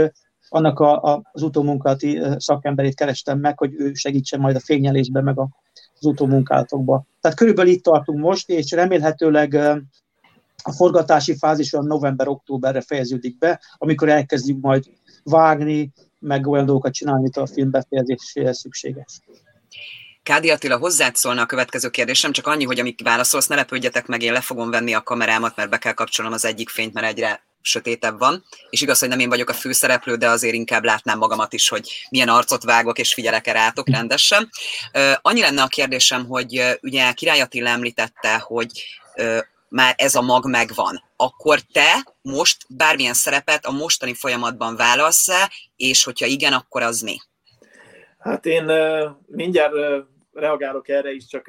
[0.48, 5.38] annak a, a, az utómunkálati szakemberét kerestem meg, hogy ő segítsen majd a fényelésben, meg
[5.38, 5.48] a,
[5.98, 7.04] az utómunkálatokba.
[7.20, 9.58] Tehát körülbelül itt tartunk most, és remélhetőleg
[10.62, 14.84] a forgatási fázis olyan november-októberre fejeződik be, amikor elkezdjük majd
[15.22, 19.20] vágni, meg olyan dolgokat csinálni, amit a film befejezéséhez szükséges.
[20.22, 24.22] Kádi Attila, hozzád szólna a következő kérdésem, csak annyi, hogy amíg válaszolsz, ne lepődjetek meg,
[24.22, 27.42] én le fogom venni a kamerámat, mert be kell kapcsolnom az egyik fényt, mert egyre
[27.62, 31.52] sötétebb van, és igaz, hogy nem én vagyok a főszereplő, de azért inkább látnám magamat
[31.52, 34.50] is, hogy milyen arcot vágok, és figyelek -e rátok rendesen.
[35.22, 38.84] Annyi lenne a kérdésem, hogy ugye Király Attila említette, hogy
[39.72, 46.04] már ez a mag megvan, akkor te most bármilyen szerepet a mostani folyamatban válasz-e, és
[46.04, 47.16] hogyha igen, akkor az mi?
[48.18, 48.70] Hát én
[49.26, 49.72] mindjárt
[50.32, 51.48] reagálok erre is, csak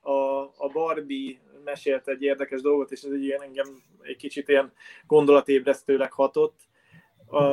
[0.00, 4.72] a, a Barbie mesélt egy érdekes dolgot, és ez egy ilyen engem egy kicsit ilyen
[5.06, 6.58] gondolatébresztőleg hatott,
[7.26, 7.44] a,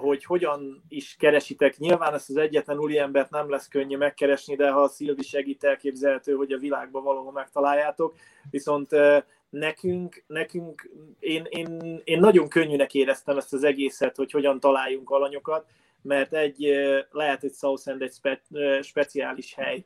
[0.00, 1.76] hogy hogyan is keresitek.
[1.76, 5.64] Nyilván ezt az egyetlen úri embert nem lesz könnyű megkeresni, de ha a Szilvi segít,
[5.64, 8.14] elképzelhető, hogy a világban valahol megtaláljátok.
[8.50, 8.90] Viszont
[9.48, 15.66] nekünk, nekünk én, én, én nagyon könnyűnek éreztem ezt az egészet, hogy hogyan találjunk alanyokat,
[16.02, 16.74] mert egy
[17.10, 18.42] lehet, hogy Southend egy spe,
[18.82, 19.84] speciális hely,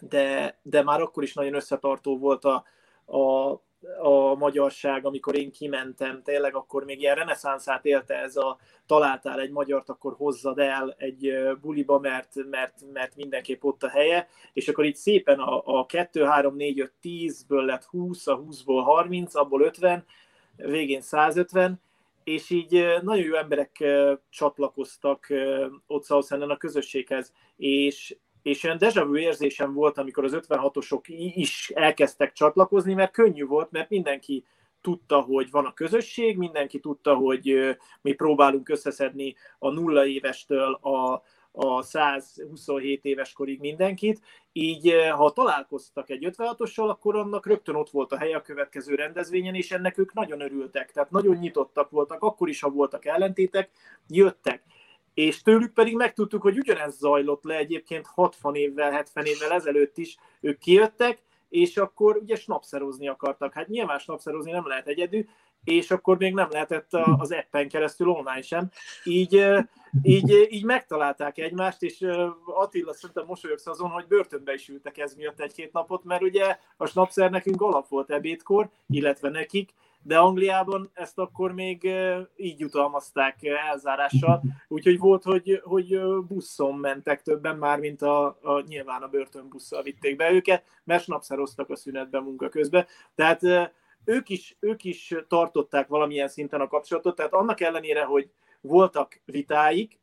[0.00, 2.64] de, de már akkor is nagyon összetartó volt a,
[3.04, 3.52] a,
[3.98, 9.50] a magyarság, amikor én kimentem, tényleg akkor még ilyen reneszánszát élte ez a találtál egy
[9.50, 14.84] magyart, akkor hozzad el egy buliba, mert, mert, mert mindenképp ott a helye, és akkor
[14.84, 19.62] itt szépen a, a 2, 3, 4, 5, 10-ből lett 20, a 20-ból 30, abból
[19.62, 20.04] 50,
[20.56, 21.80] végén 150,
[22.24, 23.84] és így nagyon jó emberek
[24.30, 25.32] csatlakoztak
[25.86, 28.16] ott Southenden a közösséghez, és,
[28.46, 31.00] és olyan deja vu érzésem volt, amikor az 56-osok
[31.34, 34.44] is elkezdtek csatlakozni, mert könnyű volt, mert mindenki
[34.80, 41.22] tudta, hogy van a közösség, mindenki tudta, hogy mi próbálunk összeszedni a nulla évestől a,
[41.52, 44.20] a 127 éves korig mindenkit,
[44.52, 49.54] így ha találkoztak egy 56-ossal, akkor annak rögtön ott volt a helye a következő rendezvényen,
[49.54, 53.70] és ennek ők nagyon örültek, tehát nagyon nyitottak voltak, akkor is, ha voltak ellentétek,
[54.08, 54.62] jöttek
[55.16, 60.16] és tőlük pedig megtudtuk, hogy ugyanez zajlott le egyébként 60 évvel, 70 évvel ezelőtt is,
[60.40, 63.52] ők kijöttek, és akkor ugye snapszerozni akartak.
[63.52, 65.24] Hát nyilván snapszerozni nem lehet egyedül,
[65.64, 68.70] és akkor még nem lehetett az appen keresztül online sem.
[69.04, 69.46] Így,
[70.02, 72.06] így, így megtalálták egymást, és
[72.46, 76.86] Attila szerintem mosolyogsz azon, hogy börtönbe is ültek ez miatt egy-két napot, mert ugye a
[76.86, 79.70] snapszer nekünk alap volt ebédkor, illetve nekik,
[80.06, 81.90] de Angliában ezt akkor még
[82.36, 89.02] így jutalmazták elzárással, úgyhogy volt, hogy, hogy buszon mentek többen már, mint a, a nyilván
[89.02, 92.86] a börtönbusszal vitték be őket, mert snapszeroztak a szünetben munka közben.
[93.14, 93.42] Tehát
[94.04, 99.98] ők is, ők is tartották valamilyen szinten a kapcsolatot, tehát annak ellenére, hogy voltak vitáik,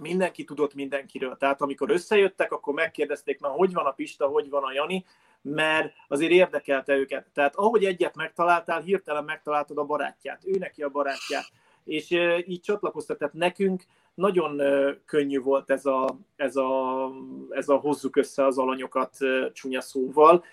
[0.00, 1.36] mindenki tudott mindenkiről.
[1.36, 5.04] Tehát amikor összejöttek, akkor megkérdezték, na hogy van a Pista, hogy van a Jani,
[5.44, 7.26] mert azért érdekelte őket.
[7.32, 11.46] Tehát ahogy egyet megtaláltál, hirtelen megtaláltad a barátját, ő neki a barátját,
[11.84, 12.10] és
[12.46, 13.18] így csatlakoztat.
[13.18, 14.60] Tehát nekünk nagyon
[15.04, 17.10] könnyű volt ez a, ez a,
[17.48, 19.16] ez a hozzuk össze az alanyokat
[19.52, 20.44] csúnya szóval.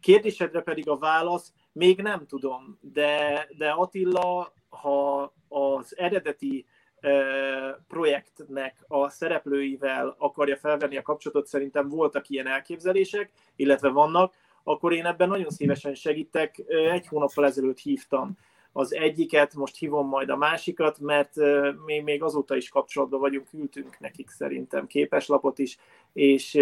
[0.00, 6.66] Kérdésedre pedig a válasz, még nem tudom, de, de Attila, ha az eredeti
[7.88, 15.06] projektnek a szereplőivel akarja felvenni a kapcsolatot, szerintem voltak ilyen elképzelések, illetve vannak, akkor én
[15.06, 16.58] ebben nagyon szívesen segítek.
[16.68, 18.38] Egy hónappal ezelőtt hívtam
[18.72, 21.34] az egyiket, most hívom majd a másikat, mert
[21.86, 25.78] még, még azóta is kapcsolatban vagyunk, küldtünk nekik szerintem képeslapot is,
[26.12, 26.58] és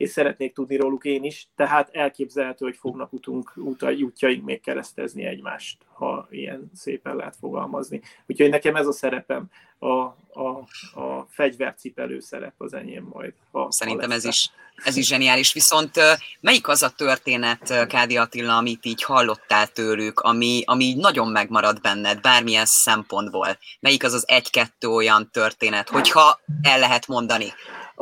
[0.00, 5.24] és szeretnék tudni róluk én is, tehát elképzelhető, hogy fognak utunk, utai, útjaink még keresztezni
[5.24, 8.00] egymást, ha ilyen szépen lehet fogalmazni.
[8.26, 13.32] Úgyhogy nekem ez a szerepem, a, a, a fegyvercipelő szerep az enyém majd.
[13.52, 14.50] Ha, Szerintem ha ez, is,
[14.84, 15.52] ez is zseniális.
[15.52, 16.00] Viszont
[16.40, 21.80] melyik az a történet, Kádi Attila, amit így hallottál tőlük, ami, ami így nagyon megmarad
[21.80, 23.58] benned, bármilyen szempontból?
[23.80, 27.52] Melyik az az egy-kettő olyan történet, hogyha el lehet mondani?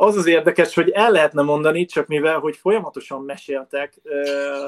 [0.01, 4.01] Az az érdekes, hogy el lehetne mondani, csak mivel, hogy folyamatosan meséltek,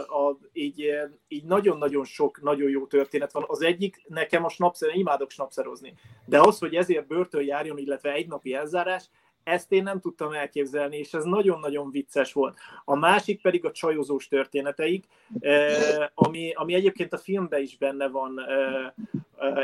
[0.07, 0.91] a, így,
[1.27, 3.43] így nagyon-nagyon sok nagyon jó történet van.
[3.47, 5.93] Az egyik, nekem a snapszer, imádok snapszerozni,
[6.25, 9.09] de az, hogy ezért börtön járjon, illetve egy napi elzárás,
[9.43, 12.57] ezt én nem tudtam elképzelni, és ez nagyon-nagyon vicces volt.
[12.85, 15.05] A másik pedig a csajozós történeteik,
[16.13, 18.39] ami, ami egyébként a filmben is benne van,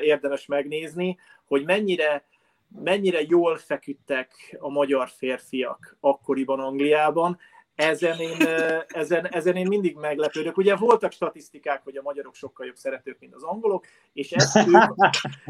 [0.02, 2.26] érdemes megnézni, hogy mennyire
[2.70, 7.40] mennyire jól feküdtek a magyar férfiak akkoriban Angliában,
[7.78, 8.48] ezen én,
[8.88, 10.58] ezen, ezen én mindig meglepődök.
[10.58, 14.96] Ugye voltak statisztikák, hogy a magyarok sokkal jobb szeretők, mint az angolok, és ezt ők,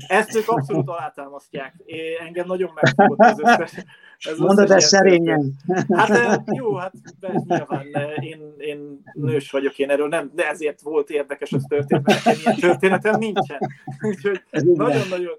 [0.08, 1.74] ezt ők abszolút alátámasztják.
[1.86, 3.86] É, engem nagyon megfogott ez összes.
[4.18, 5.54] Ez Mondod ezt szerényen.
[5.90, 7.86] Hát jó, hát be, nyilván
[8.20, 12.42] én, én nős vagyok, én erről nem, de ezért volt érdekes az történet, mert nekem
[12.46, 13.60] ilyen történetem nincsen.
[14.02, 15.36] Úgyhogy nagyon-nagyon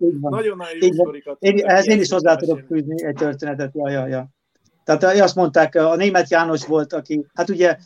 [0.80, 1.36] jó sztorikat.
[1.40, 4.28] Én, ehhez én is hozzá tudok fűzni egy történetet, ja, ja, ja.
[4.96, 7.76] Tehát azt mondták, a német János volt, aki, hát ugye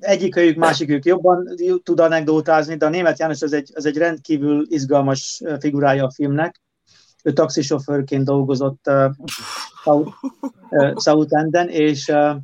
[0.00, 1.48] egyikőjük, másikük jobban
[1.82, 6.60] tud anekdótázni, de a német János az egy, az egy rendkívül izgalmas figurája a filmnek.
[7.22, 9.10] Ő taxisofőrként dolgozott uh,
[9.82, 10.12] South,
[10.96, 12.36] Southenden, és uh,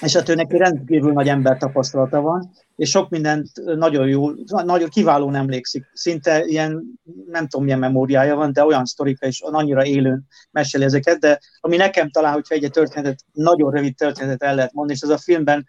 [0.00, 4.88] és hát ő neki rendkívül nagy ember tapasztalata van, és sok mindent nagyon jó, nagyon
[4.88, 5.90] kiválóan emlékszik.
[5.92, 6.82] Szinte ilyen,
[7.26, 11.76] nem tudom milyen memóriája van, de olyan sztorika és annyira élőn meséli ezeket, de ami
[11.76, 15.66] nekem talán, hogyha egy történetet, nagyon rövid történetet el lehet mondani, és ez a filmben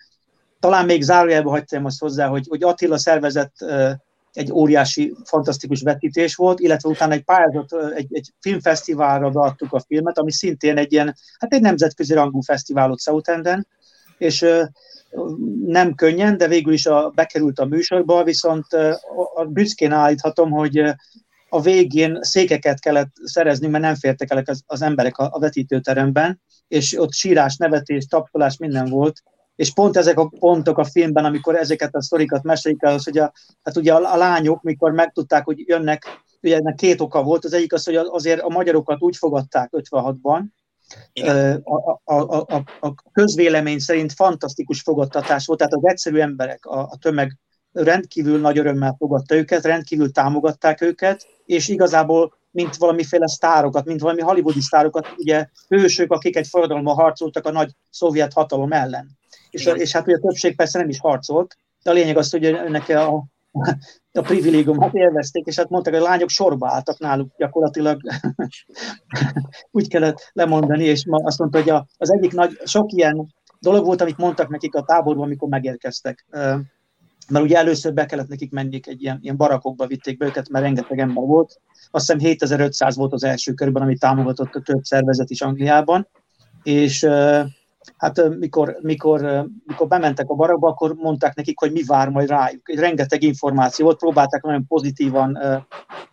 [0.60, 3.56] talán még zárójelbe hagytam azt hozzá, hogy, hogy Attila szervezett
[4.34, 10.18] egy óriási, fantasztikus vetítés volt, illetve utána egy pályázat, egy, egy filmfesztiválra beadtuk a filmet,
[10.18, 13.68] ami szintén egy ilyen, hát egy nemzetközi rangú fesztiválot Southenden,
[14.18, 14.46] és
[15.65, 18.65] nem könnyen, de végül is a, bekerült a műsorba, viszont
[19.36, 20.84] a büszkén állíthatom, hogy
[21.49, 26.41] a végén székeket kellett szerezni, mert nem fértek el az, az emberek a, a vetítőteremben,
[26.67, 29.23] és ott sírás, nevetés, tapsolás, minden volt,
[29.56, 33.17] és pont ezek a pontok a filmben, amikor ezeket a sztorikat mesélik el, az, hogy
[33.17, 37.45] a, hát ugye a, a lányok, mikor megtudták, hogy jönnek, ugye ennek két oka volt,
[37.45, 40.43] az egyik az, hogy azért a magyarokat úgy fogadták 56-ban,
[41.64, 46.98] a, a, a, a közvélemény szerint fantasztikus fogadtatás volt, tehát az egyszerű emberek, a, a
[47.02, 47.38] tömeg
[47.72, 54.22] rendkívül nagy örömmel fogadta őket, rendkívül támogatták őket, és igazából mint valamiféle sztárokat, mint valami
[54.22, 59.18] hollywoodi sztárokat, ugye hősök, akik egy forradalommal harcoltak a nagy szovjet hatalom ellen.
[59.50, 62.46] És, és hát ugye a többség persze nem is harcolt, de a lényeg az, hogy
[62.46, 63.24] önnek a,
[64.17, 68.01] a privilégiumot élvezték, és hát mondták, hogy a lányok sorba álltak náluk gyakorlatilag.
[69.71, 74.17] Úgy kellett lemondani, és azt mondta, hogy az egyik nagy, sok ilyen dolog volt, amit
[74.17, 76.25] mondtak nekik a táborban, amikor megérkeztek.
[77.30, 80.65] Mert ugye először be kellett nekik menni egy ilyen, ilyen barakokba vitték be őket, mert
[80.65, 81.60] rengeteg ember volt.
[81.91, 86.08] Azt hiszem 7500 volt az első körben, ami támogatott a több szervezet is Angliában.
[86.63, 87.08] És
[87.98, 92.69] hát mikor, mikor, mikor bementek a barakba, akkor mondták nekik, hogy mi vár majd rájuk.
[92.69, 95.39] Rengeteg információ volt, próbálták nagyon pozitívan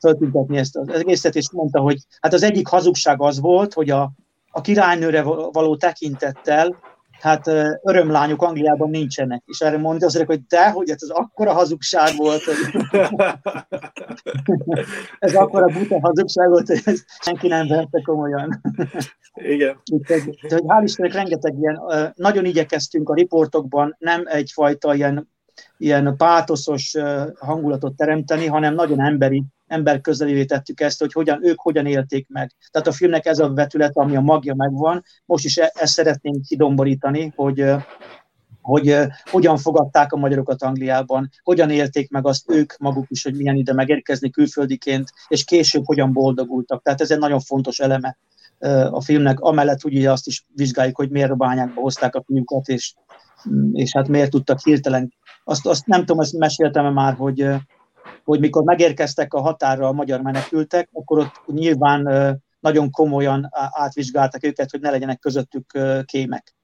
[0.01, 4.13] föltüntetni ezt az egészet, és mondta, hogy hát az egyik hazugság az volt, hogy a,
[4.51, 6.77] a királynőre való tekintettel
[7.23, 7.47] hát
[7.83, 9.43] örömlányok Angliában nincsenek.
[9.47, 12.57] És erre mondja azért, hogy de, hogy ez akkora hazugság volt, hogy
[15.19, 18.61] ez akkora buta hazugság volt, hogy ez senki nem vette komolyan.
[19.35, 19.81] Igen.
[19.93, 21.81] Úgyhogy, hogy hál' Istennek rengeteg ilyen,
[22.15, 25.31] nagyon igyekeztünk a riportokban nem egyfajta ilyen,
[25.79, 26.95] ilyen pátoszos
[27.39, 32.53] hangulatot teremteni, hanem nagyon emberi ember közelévé tettük ezt, hogy hogyan, ők hogyan élték meg.
[32.71, 35.05] Tehát a filmnek ez a vetület, ami a magja megvan.
[35.25, 37.65] Most is e- ezt szeretnénk kidomborítani, hogy
[38.63, 38.97] hogy
[39.31, 43.73] hogyan fogadták a magyarokat Angliában, hogyan élték meg azt ők maguk is, hogy milyen ide
[43.73, 46.83] megérkezni külföldiként, és később hogyan boldogultak.
[46.83, 48.19] Tehát ez egy nagyon fontos eleme
[48.91, 52.95] a filmnek, amellett ugye azt is vizsgáljuk, hogy miért a bányákba hozták a fiúkat, és,
[53.73, 55.13] és hát miért tudtak hirtelen.
[55.45, 57.47] Azt, azt nem tudom, ezt meséltem már, hogy
[58.25, 62.09] hogy mikor megérkeztek a határra a magyar menekültek, akkor ott nyilván
[62.61, 66.55] nagyon komolyan átvizsgáltak őket, hogy ne legyenek közöttük kémek.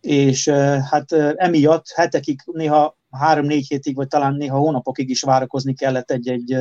[0.00, 0.48] És
[0.90, 6.56] hát emiatt hetekig, néha három-négy hétig, vagy talán néha hónapokig is várakozni kellett egy-egy,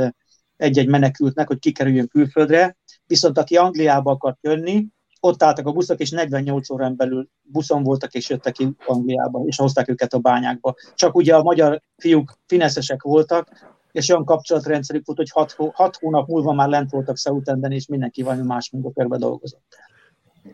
[0.57, 2.77] egy-egy menekültnek, hogy kikerüljön külföldre.
[3.05, 4.87] Viszont aki Angliába akart jönni,
[5.19, 9.57] ott álltak a buszok, és 48 órán belül buszon voltak, és jöttek ki Angliába, és
[9.57, 10.75] hozták őket a bányákba.
[10.95, 16.27] Csak ugye a magyar fiúk fineszesek voltak, és olyan kapcsolatrendszerük volt, hogy hat, hat hónap
[16.27, 19.75] múlva már lent voltak Southenden, és mindenki valami más munkakörbe dolgozott.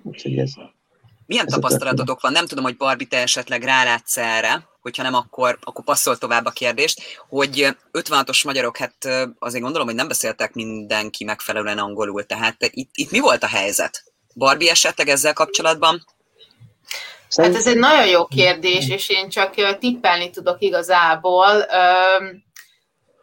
[0.04, 0.52] Úgyhogy ez,
[1.26, 2.32] Milyen ez tapasztalatotok van?
[2.32, 6.50] Nem tudom, hogy Barbie, te esetleg rálátsz erre, hogyha nem, akkor, akkor passzol tovább a
[6.50, 8.96] kérdést, hogy 56-os magyarok, hát
[9.40, 14.13] azért gondolom, hogy nem beszéltek mindenki megfelelően angolul, tehát itt, itt mi volt a helyzet?
[14.36, 16.06] Barbie esetleg ezzel kapcsolatban?
[17.36, 21.66] Hát ez egy nagyon jó kérdés, és én csak tippelni tudok igazából.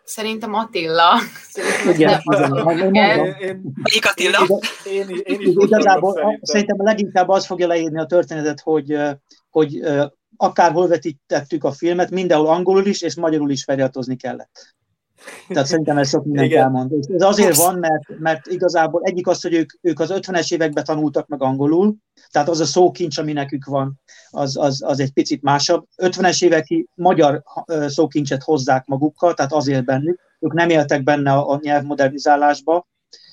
[0.04, 1.20] Szerintem Attila.
[1.94, 2.20] Igen,
[3.74, 4.46] Melyik Attila?
[4.84, 6.38] Én, én, én is Igazából szerintem.
[6.42, 8.96] szerintem leginkább az fogja leírni a történetet, hogy,
[9.50, 9.80] hogy
[10.36, 14.74] akárhol vetítettük a filmet, mindenhol angolul is és magyarul is feliratozni kellett.
[15.48, 16.92] Tehát szerintem ez sok mindent elmond.
[16.92, 20.84] És ez azért van, mert, mert igazából egyik az, hogy ők, ők az 50-es években
[20.84, 21.94] tanultak meg angolul,
[22.30, 24.00] tehát az a szókincs, ami nekük van,
[24.30, 25.86] az, az, az egy picit másabb.
[25.96, 27.42] 50-es éveki magyar
[27.86, 32.86] szókincset hozzák magukkal, tehát azért bennük, ők nem éltek benne a nyelvmodernizálásba,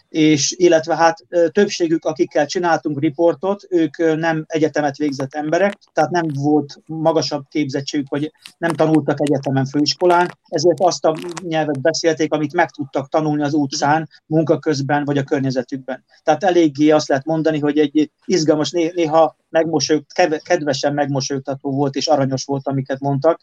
[0.09, 6.81] és illetve hát többségük, akikkel csináltunk riportot, ők nem egyetemet végzett emberek, tehát nem volt
[6.85, 13.09] magasabb képzettségük, vagy nem tanultak egyetemen, főiskolán, ezért azt a nyelvet beszélték, amit meg tudtak
[13.09, 16.03] tanulni az utcán, munka közben, vagy a környezetükben.
[16.23, 20.03] Tehát eléggé azt lehet mondani, hogy egy izgalmas, néha megmosolyog,
[20.43, 23.39] kedvesen megmosolyogtató volt, és aranyos volt, amiket mondtak.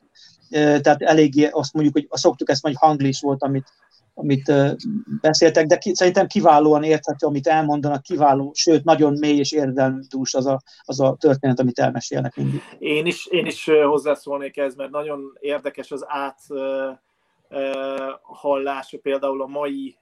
[0.51, 3.67] Tehát eléggé azt mondjuk, hogy szoktuk ezt mondani, hogy hanglis volt, amit
[4.15, 4.53] amit
[5.21, 10.47] beszéltek, de ki, szerintem kiválóan érthető, amit elmondanak, kiváló, sőt, nagyon mély és érdemdús az
[10.47, 12.63] a, az a történet, amit elmesélnek mindig.
[12.79, 16.39] Én is, én is hozzászólnék ez, mert nagyon érdekes az át
[18.23, 19.99] hallás, például a mai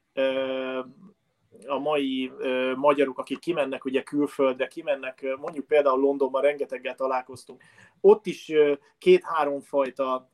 [1.66, 2.32] a mai
[2.76, 7.62] magyarok, akik kimennek ugye külföldre, kimennek, mondjuk például Londonban rengeteggel találkoztunk,
[8.00, 8.52] ott is
[8.98, 10.30] két-három fajta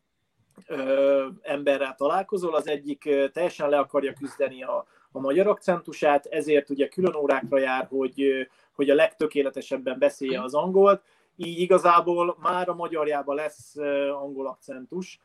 [0.66, 6.88] ö, emberrel találkozol, az egyik teljesen le akarja küzdeni a, a magyar akcentusát, ezért ugye
[6.88, 11.02] külön órákra jár, hogy, hogy a legtökéletesebben beszélje az angolt,
[11.36, 13.76] így igazából már a magyarjában lesz
[14.22, 15.20] angol akcentus,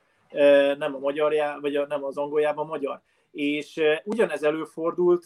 [0.77, 3.01] nem a magyarjá, vagy a, nem az angoljában magyar
[3.33, 5.25] és ugyanez előfordult,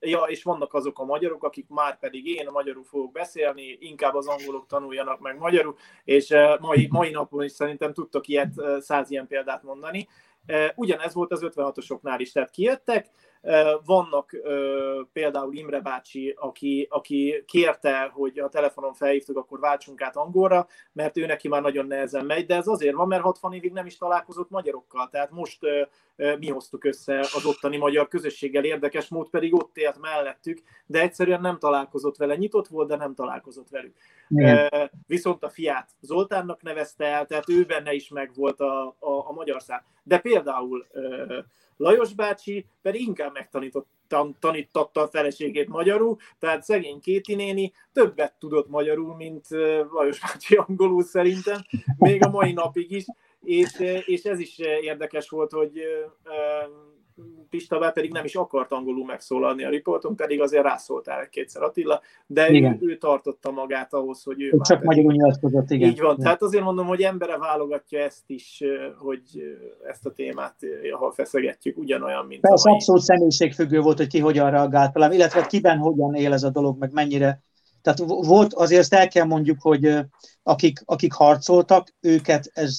[0.00, 4.14] ja, és vannak azok a magyarok, akik már pedig én a magyarul fogok beszélni, inkább
[4.14, 9.26] az angolok tanuljanak meg magyarul, és mai, mai napon is szerintem tudtok ilyet, száz ilyen
[9.26, 10.08] példát mondani.
[10.74, 13.10] Ugyanez volt az 56-osoknál is, tehát kijöttek,
[13.84, 14.36] vannak
[15.12, 21.16] például Imre bácsi, aki, aki kérte, hogy a telefonon felhívtuk, akkor váltsunk át angolra, mert
[21.16, 23.96] ő neki már nagyon nehezen megy, de ez azért van, mert 60 évig nem is
[23.96, 25.58] találkozott magyarokkal, tehát most
[26.16, 31.40] mi hoztuk össze az ottani magyar közösséggel, érdekes mód pedig ott élt mellettük, de egyszerűen
[31.40, 33.94] nem találkozott vele, nyitott volt, de nem találkozott velük.
[34.28, 34.70] Igen.
[35.06, 39.62] Viszont a fiát Zoltánnak nevezte el, tehát ő benne is megvolt a, a, a magyar
[39.62, 39.82] szám.
[40.02, 40.86] De például
[41.76, 43.32] Lajos bácsi pedig inkább
[44.08, 49.46] megtanította a feleségét magyarul, tehát szegény Kéti néni többet tudott magyarul, mint
[49.92, 51.60] Lajos bácsi angolul szerintem,
[51.98, 53.04] még a mai napig is,
[53.42, 55.80] és, és ez is érdekes volt, hogy
[57.50, 61.62] Pista bár pedig nem is akart angolul megszólalni a riporton, pedig azért rászóltál egy kétszer
[61.62, 65.88] Attila, de ő, ő, tartotta magát ahhoz, hogy ő Csak magyarul nyilatkozott, igen.
[65.88, 66.24] Így van, igen.
[66.24, 68.62] tehát azért mondom, hogy embere válogatja ezt is,
[68.98, 69.22] hogy
[69.88, 70.56] ezt a témát,
[70.98, 75.78] ha feszegetjük, ugyanolyan, mint Persze, abszolút személyiségfüggő volt, hogy ki hogyan reagált velem, illetve kiben
[75.78, 77.42] hogyan él ez a dolog, meg mennyire
[77.84, 79.98] tehát volt, azért ezt el kell mondjuk, hogy
[80.42, 82.78] akik, akik harcoltak, őket ez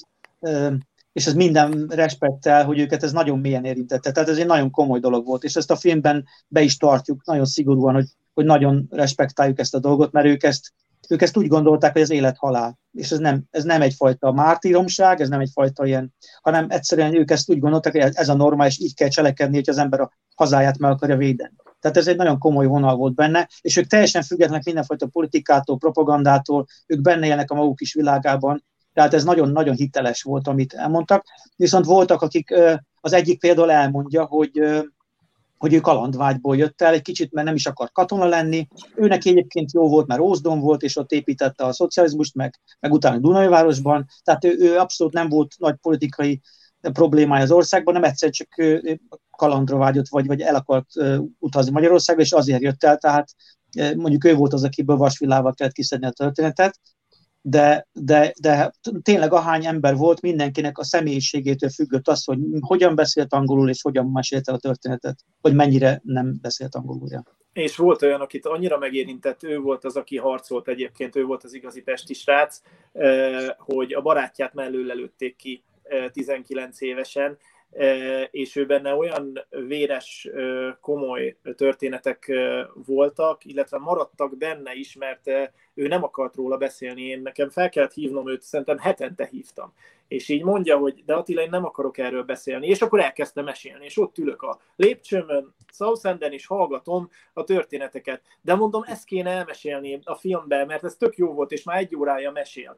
[1.16, 4.11] és ez minden respektel, hogy őket ez nagyon mélyen érintette.
[4.11, 7.45] Tehát ez egy nagyon komoly dolog volt, és ezt a filmben be is tartjuk nagyon
[7.45, 10.74] szigorúan, hogy, hogy nagyon respektáljuk ezt a dolgot, mert ők ezt,
[11.09, 12.80] ők ezt úgy gondolták, hogy az élet halál.
[12.91, 17.49] És ez nem, ez nem egyfajta mártíromság, ez nem egyfajta ilyen, hanem egyszerűen ők ezt
[17.49, 20.78] úgy gondolták, hogy ez a norma, és így kell cselekedni, hogy az ember a hazáját
[20.78, 21.53] meg akarja védeni.
[21.80, 26.66] Tehát ez egy nagyon komoly vonal volt benne, és ők teljesen függetlenek mindenfajta politikától, propagandától,
[26.86, 28.63] ők benne élnek a maguk is világában,
[28.95, 31.25] tehát ez nagyon-nagyon hiteles volt, amit elmondtak.
[31.55, 32.53] Viszont voltak, akik
[33.01, 34.61] az egyik például elmondja, hogy
[35.57, 38.67] hogy ő kalandvágyból jött el, egy kicsit, mert nem is akar katona lenni.
[38.95, 43.17] Őnek egyébként jó volt, mert Ózdon volt, és ott építette a szocializmust, meg, meg utána
[43.17, 44.05] Dunajvárosban.
[44.23, 46.41] Tehát ő, ő abszolút nem volt nagy politikai
[46.81, 48.47] problémája az országban, nem egyszer csak
[49.37, 50.87] kalandra vágyott, vagy, vagy el akart
[51.39, 53.29] utazni Magyarországra, és azért jött el, tehát
[53.95, 56.79] mondjuk ő volt az, akiből vasvilával kellett kiszedni a történetet,
[57.47, 58.71] de, de, de
[59.01, 64.05] tényleg ahány ember volt, mindenkinek a személyiségétől függött az, hogy hogyan beszélt angolul, és hogyan
[64.05, 67.07] mesélte a történetet, hogy mennyire nem beszélt angolul.
[67.53, 71.53] És volt olyan, akit annyira megérintett, ő volt az, aki harcolt egyébként, ő volt az
[71.53, 72.61] igazi pesti srác,
[73.57, 75.63] hogy a barátját mellől lelőtték ki
[76.11, 77.37] 19 évesen,
[78.32, 80.30] és ő benne olyan véres,
[80.82, 82.32] komoly történetek
[82.73, 85.28] voltak, illetve maradtak benne is, mert
[85.73, 89.73] ő nem akart róla beszélni, én nekem fel kellett hívnom őt, szerintem hetente hívtam.
[90.07, 92.67] És így mondja, hogy de Attila, én nem akarok erről beszélni.
[92.67, 98.21] És akkor elkezdte mesélni, és ott ülök a lépcsőmön, Southenden, és hallgatom a történeteket.
[98.41, 101.95] De mondom, ezt kéne elmesélni a filmben, mert ez tök jó volt, és már egy
[101.95, 102.78] órája mesél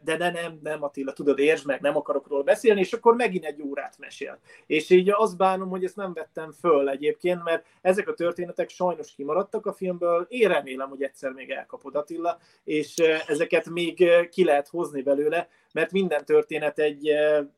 [0.00, 3.44] de ne, nem, nem Attila, tudod, értsd meg, nem akarok róla beszélni, és akkor megint
[3.44, 4.38] egy órát mesél.
[4.66, 9.14] És így azt bánom, hogy ezt nem vettem föl egyébként, mert ezek a történetek sajnos
[9.14, 12.94] kimaradtak a filmből, én remélem, hogy egyszer még elkapod Attila, és
[13.26, 17.08] ezeket még ki lehet hozni belőle, mert minden történet egy,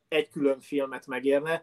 [0.08, 1.62] egy külön filmet megérne,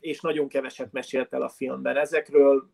[0.00, 1.96] és nagyon keveset mesélt el a filmben.
[1.96, 2.70] Ezekről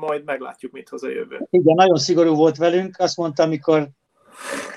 [0.00, 1.46] majd meglátjuk, mit hoz a jövő.
[1.50, 2.94] Igen, nagyon szigorú volt velünk.
[2.98, 3.88] Azt mondta, amikor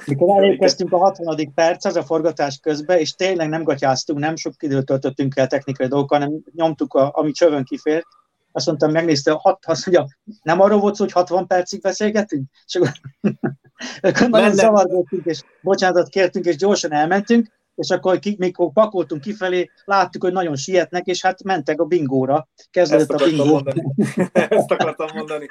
[0.06, 1.54] mikor elérkeztünk a 60.
[1.54, 6.20] perc, a forgatás közben, és tényleg nem gatyáztunk, nem sok időt töltöttünk el technikai dolgokkal,
[6.20, 8.06] hanem nyomtuk, a, ami csövön kifért,
[8.52, 12.49] azt mondtam, megnézte, hat, azt mondja, nem arról volt szó, hogy 60 percig beszélgetünk?
[12.66, 12.91] És akkor,
[14.12, 17.47] akkor nagyon zavargottunk, és bocsánatot kértünk, és gyorsan elmentünk,
[17.82, 22.47] és akkor, mikor pakoltunk kifelé, láttuk, hogy nagyon sietnek, és hát mentek a bingóra.
[22.69, 23.45] Kezdődött a bingó.
[23.45, 23.84] Mondani.
[24.34, 25.45] Ezt akartam mondani.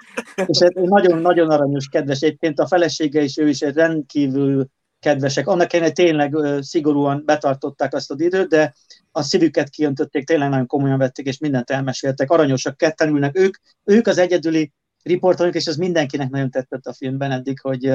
[0.47, 2.20] és nagyon-nagyon aranyos, kedves.
[2.20, 4.66] Egyébként a felesége is, ő is egy rendkívül
[4.99, 5.47] kedvesek.
[5.47, 8.74] Annak ellenére tényleg szigorúan betartották azt az időt, de
[9.12, 12.31] a szívüket kiöntötték, tényleg nagyon komolyan vették, és mindent elmeséltek.
[12.31, 13.39] Aranyosak ketten ülnek.
[13.39, 14.72] Ők, ők az egyedüli
[15.03, 17.93] riporterek, és ez mindenkinek nagyon tetszett a filmben eddig, hogy,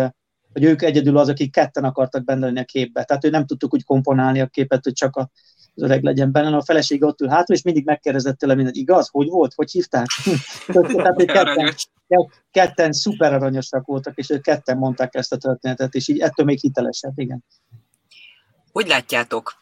[0.55, 3.03] hogy ők egyedül az, akik ketten akartak benne lenni a képbe.
[3.03, 5.29] Tehát ő nem tudtuk úgy komponálni a képet, hogy csak a,
[5.75, 9.09] az öreg legyen benne, a feleség ott ül hátul, és mindig megkérdezett tőle mindent, igaz,
[9.11, 10.05] hogy volt, hogy hívták?
[10.67, 11.75] Tehát, hogy ketten,
[12.51, 16.59] ketten szuper aranyosak voltak, és ők ketten mondták ezt a történetet, és így ettől még
[16.59, 17.43] hitelesebb, igen.
[18.71, 19.53] Hogy látjátok,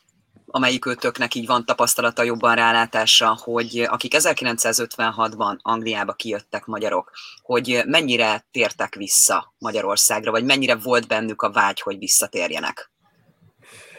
[0.46, 8.46] amelyik őtöknek így van tapasztalata, jobban rálátása, hogy akik 1956-ban Angliába kijöttek magyarok, hogy mennyire
[8.52, 12.92] tértek vissza Magyarországra, vagy mennyire volt bennük a vágy, hogy visszatérjenek?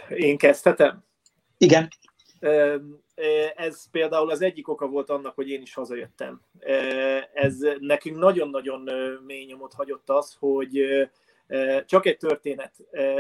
[0.09, 1.05] Én kezdhetem?
[1.59, 1.89] Igen.
[3.57, 6.41] Ez például az egyik oka volt annak, hogy én is hazajöttem.
[7.35, 8.91] Ez nekünk nagyon-nagyon
[9.27, 10.81] mély nyomot hagyott az, hogy
[11.87, 12.73] csak egy történet,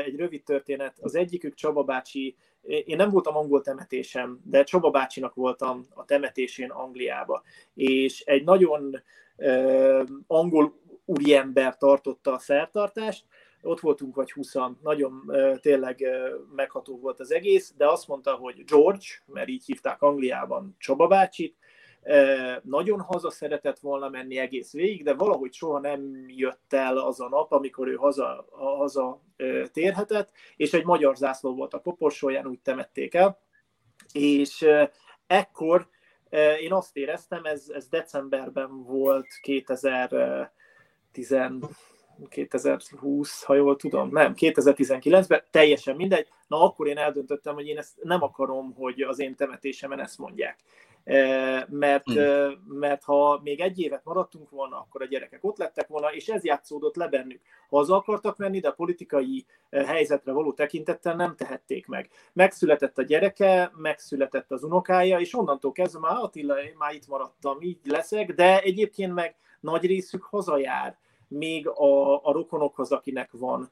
[0.05, 0.95] egy rövid történet.
[1.01, 6.70] Az egyikük Csaba bácsi, én nem voltam angol temetésem, de Csaba bácsinak voltam a temetésén
[6.70, 7.42] Angliába.
[7.74, 9.02] És egy nagyon
[10.26, 13.24] angol úriember tartotta a szertartást,
[13.62, 16.06] ott voltunk vagy 20 nagyon tényleg
[16.56, 21.56] megható volt az egész, de azt mondta, hogy George, mert így hívták Angliában Csaba bácsit,
[22.62, 27.28] nagyon haza szeretett volna menni egész végig, de valahogy soha nem jött el az a
[27.28, 29.20] nap, amikor ő haza, haza
[29.72, 33.38] térhetett, és egy magyar zászló volt a koporsóján, úgy temették el,
[34.12, 34.66] és
[35.26, 35.88] ekkor
[36.61, 40.50] én azt éreztem, ez, ez decemberben volt 2010
[42.28, 48.02] 2020, ha jól tudom, nem, 2019-ben, teljesen mindegy, na akkor én eldöntöttem, hogy én ezt
[48.02, 50.59] nem akarom, hogy az én temetésemen ezt mondják.
[51.68, 52.64] Mert, hmm.
[52.68, 56.44] mert ha még egy évet maradtunk volna, akkor a gyerekek ott lettek volna, és ez
[56.44, 57.40] játszódott le bennük.
[57.68, 62.11] Haza akartak menni, de a politikai helyzetre való tekintettel nem tehették meg.
[62.32, 67.78] Megszületett a gyereke, megszületett az unokája, és onnantól kezdve már Attila, már itt maradtam, így
[67.84, 70.98] leszek, de egyébként meg nagy részük hazajár
[71.35, 73.70] még a, a rokonokhoz, akinek van,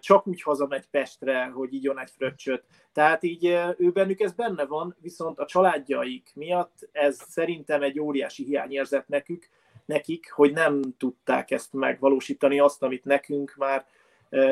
[0.00, 2.64] csak úgy hazamegy Pestre, hogy így egy fröccsöt.
[2.92, 3.44] Tehát így
[3.78, 9.48] ő bennük ez benne van, viszont a családjaik miatt ez szerintem egy óriási hiányérzet nekük,
[9.84, 13.86] nekik, hogy nem tudták ezt megvalósítani, azt, amit nekünk már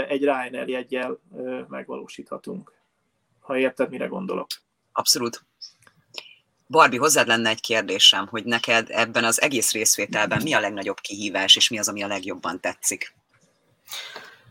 [0.09, 1.19] egy Ryanair jegyel
[1.69, 2.73] megvalósíthatunk.
[3.41, 4.47] Ha érted, mire gondolok.
[4.93, 5.45] Abszolút.
[6.73, 11.57] Barbie, hozzád lenne egy kérdésem, hogy neked ebben az egész részvételben mi a legnagyobb kihívás,
[11.57, 13.15] és mi az, ami a legjobban tetszik?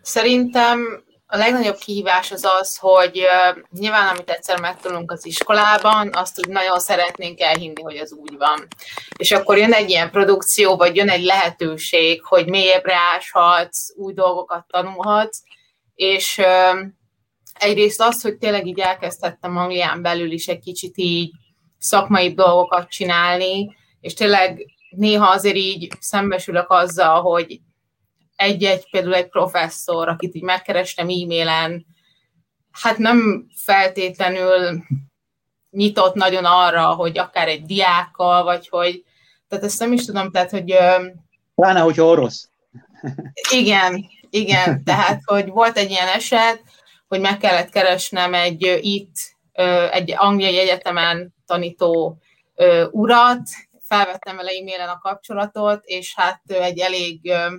[0.01, 3.21] Szerintem a legnagyobb kihívás az az, hogy
[3.69, 8.67] nyilván, amit egyszer megtanulunk az iskolában, azt úgy nagyon szeretnénk elhinni, hogy az úgy van.
[9.17, 14.65] És akkor jön egy ilyen produkció, vagy jön egy lehetőség, hogy mélyebbre áshatsz, új dolgokat
[14.67, 15.41] tanulhatsz,
[15.95, 16.41] és
[17.59, 21.31] egyrészt az, hogy tényleg így elkezdhettem Anglián belül is egy kicsit így
[21.81, 27.59] szakmai dolgokat csinálni, és tényleg néha azért így szembesülök azzal, hogy
[28.35, 31.85] egy-egy, például egy professzor, akit így megkerestem e-mailen,
[32.71, 34.83] hát nem feltétlenül
[35.69, 39.03] nyitott nagyon arra, hogy akár egy diákkal, vagy hogy,
[39.47, 40.77] tehát ezt nem is tudom, tehát, hogy...
[41.55, 42.49] Pláne, hogy orosz.
[43.51, 46.61] Igen, igen, tehát, hogy volt egy ilyen eset,
[47.07, 49.15] hogy meg kellett keresnem egy itt,
[49.91, 52.17] egy angliai egyetemen tanító
[52.55, 53.41] ö, urat,
[53.81, 57.55] felvettem vele e-mailen a kapcsolatot, és hát egy elég, ö,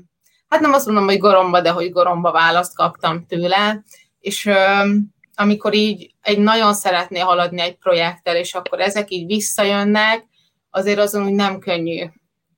[0.49, 3.83] hát nem azt mondom, hogy goromba, de hogy goromba választ kaptam tőle,
[4.21, 4.89] és ö,
[5.35, 10.25] amikor így egy nagyon szeretné haladni egy projekttel, és akkor ezek így visszajönnek,
[10.71, 12.07] azért azon úgy nem könnyű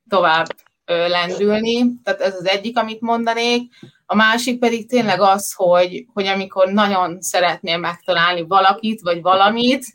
[0.09, 0.45] tovább
[0.85, 1.85] lendülni.
[2.03, 3.73] Tehát ez az egyik, amit mondanék.
[4.05, 9.85] A másik pedig tényleg az, hogy, hogy amikor nagyon szeretnél megtalálni valakit, vagy valamit,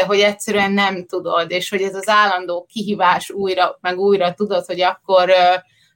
[0.00, 4.64] de hogy egyszerűen nem tudod, és hogy ez az állandó kihívás újra, meg újra tudod,
[4.64, 5.30] hogy akkor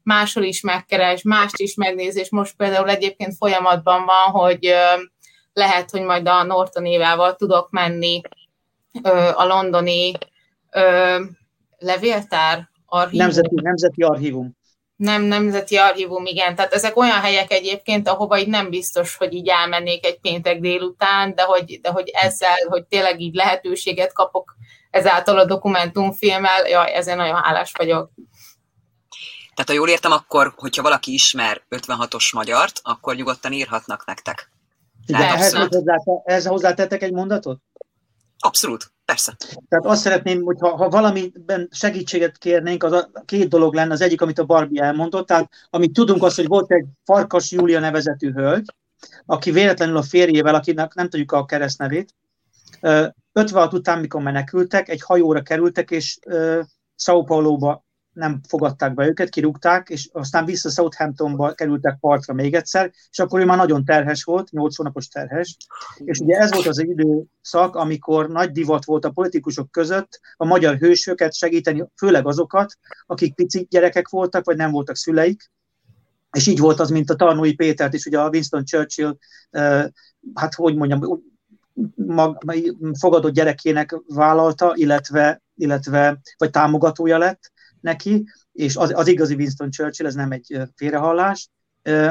[0.03, 4.75] máshol is megkeres, mást is megnéz, és most például egyébként folyamatban van, hogy
[5.53, 8.21] lehet, hogy majd a Norton évával tudok menni
[9.35, 10.13] a londoni
[11.79, 13.25] levéltár archívum.
[13.25, 14.57] Nemzeti, nemzeti archívum
[15.05, 16.55] nem nemzeti archívum, igen.
[16.55, 21.35] Tehát ezek olyan helyek egyébként, ahova így nem biztos, hogy így elmennék egy péntek délután,
[21.35, 24.57] de hogy, de hogy ezzel, hogy tényleg így lehetőséget kapok
[24.91, 28.11] ezáltal a dokumentumfilmmel, jaj, ezért nagyon hálás vagyok.
[29.55, 34.51] Tehát ha jól értem, akkor, hogyha valaki ismer 56-os magyart, akkor nyugodtan írhatnak nektek.
[35.07, 37.59] Igen, ehhez, hozzá, ehhez hozzátettek egy mondatot?
[38.39, 39.37] Abszolút, persze.
[39.69, 44.21] Tehát azt szeretném, hogyha ha valamiben segítséget kérnénk, az a két dolog lenne, az egyik,
[44.21, 48.75] amit a Barbie elmondott, tehát amit tudunk az, hogy volt egy Farkas Júlia nevezetű hölgy,
[49.27, 52.15] aki véletlenül a férjével, akinek nem tudjuk a keresztnevét,
[53.33, 56.19] 56 után, mikor menekültek, egy hajóra kerültek, és
[56.97, 57.85] São Paulo-ba
[58.15, 63.41] nem fogadták be őket, kirúgták, és aztán vissza Southamptonba kerültek partra még egyszer, és akkor
[63.41, 65.57] ő már nagyon terhes volt, 8 hónapos terhes,
[65.97, 70.77] és ugye ez volt az időszak, amikor nagy divat volt a politikusok között a magyar
[70.77, 75.51] hősöket segíteni, főleg azokat, akik pici gyerekek voltak, vagy nem voltak szüleik,
[76.33, 79.17] és így volt az, mint a Tarnói Pétert is, ugye a Winston Churchill,
[80.35, 81.23] hát hogy mondjam,
[81.95, 82.39] mag,
[82.99, 87.53] fogadott gyerekének vállalta, illetve, illetve vagy támogatója lett,
[87.85, 91.49] neki, és az, az igazi Winston Churchill, ez nem egy félrehallás,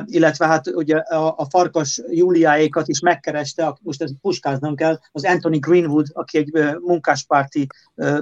[0.05, 5.59] illetve hát ugye a, a farkas Júliáékat is megkereste, most ezt puskáznom kell, az Anthony
[5.59, 7.67] Greenwood, aki egy munkáspárti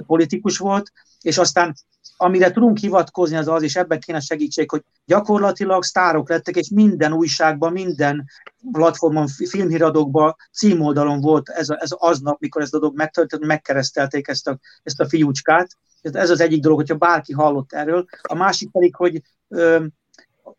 [0.06, 1.74] politikus volt, és aztán
[2.16, 7.12] amire tudunk hivatkozni, az az, és ebben kéne segítség, hogy gyakorlatilag sztárok lettek, és minden
[7.12, 8.24] újságban, minden
[8.72, 14.48] platformon, filmhíradókban, címoldalon volt ez, a, ez aznap, mikor ez a dolog megtörtént, megkeresztelték ezt
[14.48, 15.76] a, ezt a fiúcskát.
[16.02, 18.04] Ez az egyik dolog, hogyha bárki hallott erről.
[18.22, 19.84] A másik pedig, hogy ö,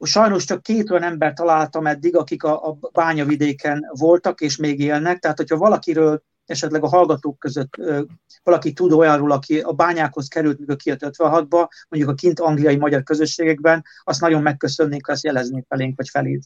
[0.02, 5.20] sajnos csak két olyan ember találtam eddig, akik a, a bányavidéken voltak és még élnek,
[5.20, 8.02] tehát hogyha valakiről esetleg a hallgatók között ö,
[8.44, 13.04] valaki tud olyanról, aki a bányákhoz került, mikor kijött 56-ba, mondjuk a kint angliai magyar
[13.04, 16.44] közösségekben, azt nagyon megköszönnénk, azt jeleznék felénk, vagy feléd.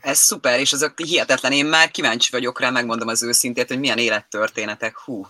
[0.00, 1.52] Ez szuper, és ezek hihetetlen.
[1.52, 4.98] Én már kíváncsi vagyok rá, megmondom az őszintét, hogy milyen élettörténetek.
[4.98, 5.26] Hú,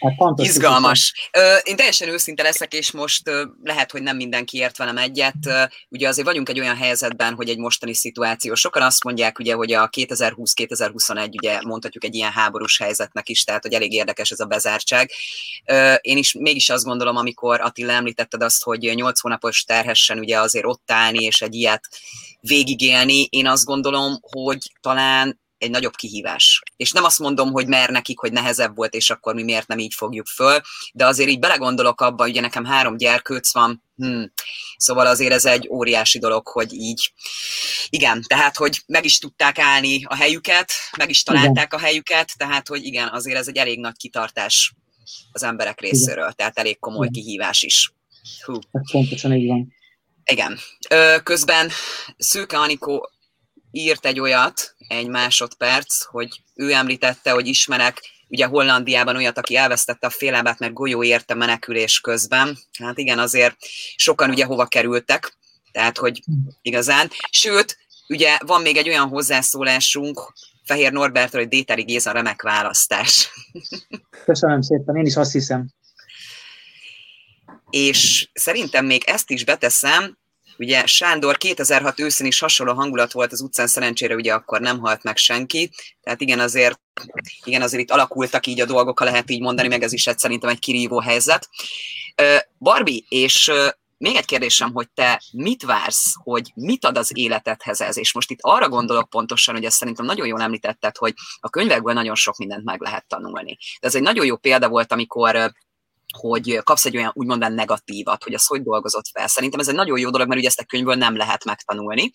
[0.00, 1.30] hát izgalmas.
[1.62, 3.30] Én teljesen őszinte leszek, és most
[3.62, 5.34] lehet, hogy nem mindenki ért velem egyet.
[5.88, 8.54] Ugye azért vagyunk egy olyan helyzetben, hogy egy mostani szituáció.
[8.54, 13.62] Sokan azt mondják, ugye, hogy a 2020-2021, ugye mondhatjuk egy ilyen háborús helyzetnek is, tehát
[13.62, 15.10] hogy elég érdekes ez a bezártság.
[16.00, 20.66] Én is mégis azt gondolom, amikor Attila említetted azt, hogy 8 hónapos terhessen ugye azért
[20.66, 21.88] ott állni, és egy ilyet
[22.40, 26.62] végigélni, én azt gondolom, hogy talán egy nagyobb kihívás.
[26.76, 29.78] És nem azt mondom, hogy mer nekik, hogy nehezebb volt, és akkor mi miért nem
[29.78, 30.60] így fogjuk föl,
[30.92, 34.32] de azért így belegondolok abba, ugye nekem három gyerkőc van, hmm.
[34.76, 37.12] szóval azért ez egy óriási dolog, hogy így,
[37.88, 41.78] igen, tehát, hogy meg is tudták állni a helyüket, meg is találták igen.
[41.78, 44.74] a helyüket, tehát, hogy igen, azért ez egy elég nagy kitartás
[45.32, 46.34] az emberek részéről, igen.
[46.36, 47.22] tehát elég komoly igen.
[47.22, 47.92] kihívás is.
[48.44, 48.58] Hú.
[48.70, 49.72] Ez pontosan így van.
[50.24, 50.58] Igen.
[51.22, 51.70] Közben
[52.16, 53.10] Szőke Anikó
[53.72, 60.06] írt egy olyat, egy másodperc, hogy ő említette, hogy ismerek ugye Hollandiában olyat, aki elvesztette
[60.06, 62.58] a félábát, mert golyó érte menekülés közben.
[62.78, 63.56] Hát igen, azért
[63.96, 65.36] sokan ugye hova kerültek,
[65.72, 66.20] tehát hogy
[66.62, 67.10] igazán.
[67.30, 70.32] Sőt, ugye van még egy olyan hozzászólásunk,
[70.64, 73.30] Fehér Norbertről, hogy Déteri Géza remek választás.
[74.24, 75.68] Köszönöm szépen, én is azt hiszem.
[77.70, 80.18] És szerintem még ezt is beteszem,
[80.62, 85.02] Ugye Sándor 2006 őszén is hasonló hangulat volt az utcán, szerencsére ugye akkor nem halt
[85.02, 85.70] meg senki,
[86.02, 86.80] tehát igen azért,
[87.44, 90.18] igen azért itt alakultak így a dolgok, ha lehet így mondani, meg ez is egy,
[90.18, 91.48] szerintem egy kirívó helyzet.
[92.58, 93.50] Barbie, és
[93.98, 97.96] még egy kérdésem, hogy te mit vársz, hogy mit ad az életedhez ez?
[97.96, 101.94] És most itt arra gondolok pontosan, hogy ezt szerintem nagyon jól említetted, hogy a könyvekből
[101.94, 103.58] nagyon sok mindent meg lehet tanulni.
[103.80, 105.52] De ez egy nagyon jó példa volt, amikor
[106.18, 109.28] hogy kapsz egy olyan úgymond negatívat, hogy az hogy dolgozott fel.
[109.28, 112.10] Szerintem ez egy nagyon jó dolog, mert ugye ezt a könyvből nem lehet megtanulni.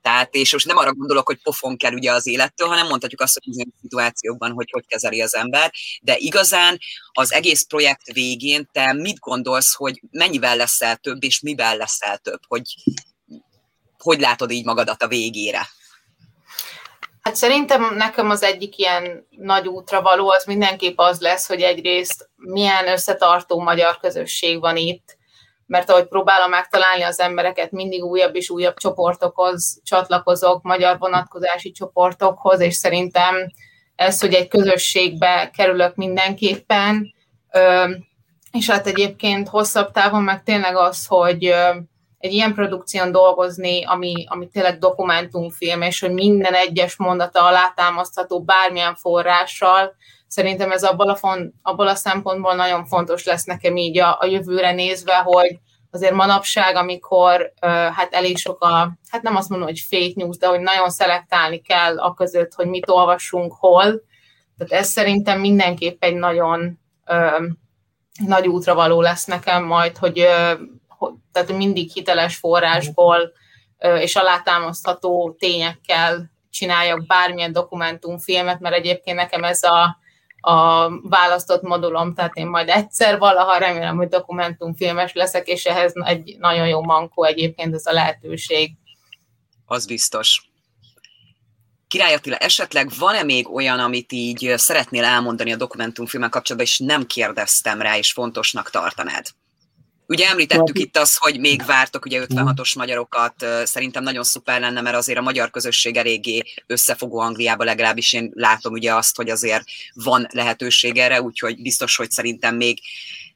[0.00, 3.32] Tehát, és most nem arra gondolok, hogy pofon kell ugye az élettől, hanem mondhatjuk azt,
[3.32, 5.72] hogy bizonyos szituációkban, hogy hogy kezeli az ember.
[6.02, 6.78] De igazán
[7.12, 12.40] az egész projekt végén te mit gondolsz, hogy mennyivel leszel több, és mivel leszel több?
[12.46, 12.62] Hogy
[13.98, 15.68] hogy látod így magadat a végére?
[17.22, 22.30] Hát szerintem nekem az egyik ilyen nagy útra való az mindenképp az lesz, hogy egyrészt
[22.36, 25.16] milyen összetartó magyar közösség van itt,
[25.66, 32.60] mert ahogy próbálom megtalálni az embereket, mindig újabb és újabb csoportokhoz csatlakozok, magyar vonatkozási csoportokhoz,
[32.60, 33.34] és szerintem
[33.94, 37.14] ez, hogy egy közösségbe kerülök mindenképpen,
[38.52, 41.54] és hát egyébként hosszabb távon meg tényleg az, hogy
[42.22, 48.94] egy ilyen produkción dolgozni, ami, ami tényleg dokumentumfilm, és hogy minden egyes mondata alátámasztható bármilyen
[48.94, 49.94] forrással,
[50.26, 54.26] szerintem ez abból a, font, abból a szempontból nagyon fontos lesz nekem így a, a
[54.26, 55.58] jövőre nézve, hogy
[55.90, 57.52] azért manapság, amikor
[57.94, 61.60] hát elég sok a, hát nem azt mondom, hogy fake news, de hogy nagyon szelektálni
[61.60, 64.02] kell a között, hogy mit olvasunk hol,
[64.58, 67.44] Tehát ez szerintem mindenképp egy nagyon ö,
[68.26, 70.52] nagy útra való lesz nekem majd, hogy, ö,
[71.32, 73.32] tehát mindig hiteles forrásból
[73.78, 79.98] és alátámasztható tényekkel csináljak bármilyen dokumentumfilmet, mert egyébként nekem ez a,
[80.40, 86.36] a választott modulom, tehát én majd egyszer valaha remélem, hogy dokumentumfilmes leszek, és ehhez egy
[86.38, 88.70] nagyon jó mankó egyébként ez a lehetőség.
[89.66, 90.50] Az biztos.
[91.88, 97.06] Király Attila, esetleg van-e még olyan, amit így szeretnél elmondani a dokumentumfilmen kapcsolatban, és nem
[97.06, 99.26] kérdeztem rá, és fontosnak tartanád?
[100.12, 104.96] Ugye említettük itt azt, hogy még vártok ugye 56-os magyarokat, szerintem nagyon szuper lenne, mert
[104.96, 110.26] azért a magyar közösség eléggé összefogó Angliába legalábbis én látom ugye azt, hogy azért van
[110.30, 112.80] lehetőség erre, úgyhogy biztos, hogy szerintem még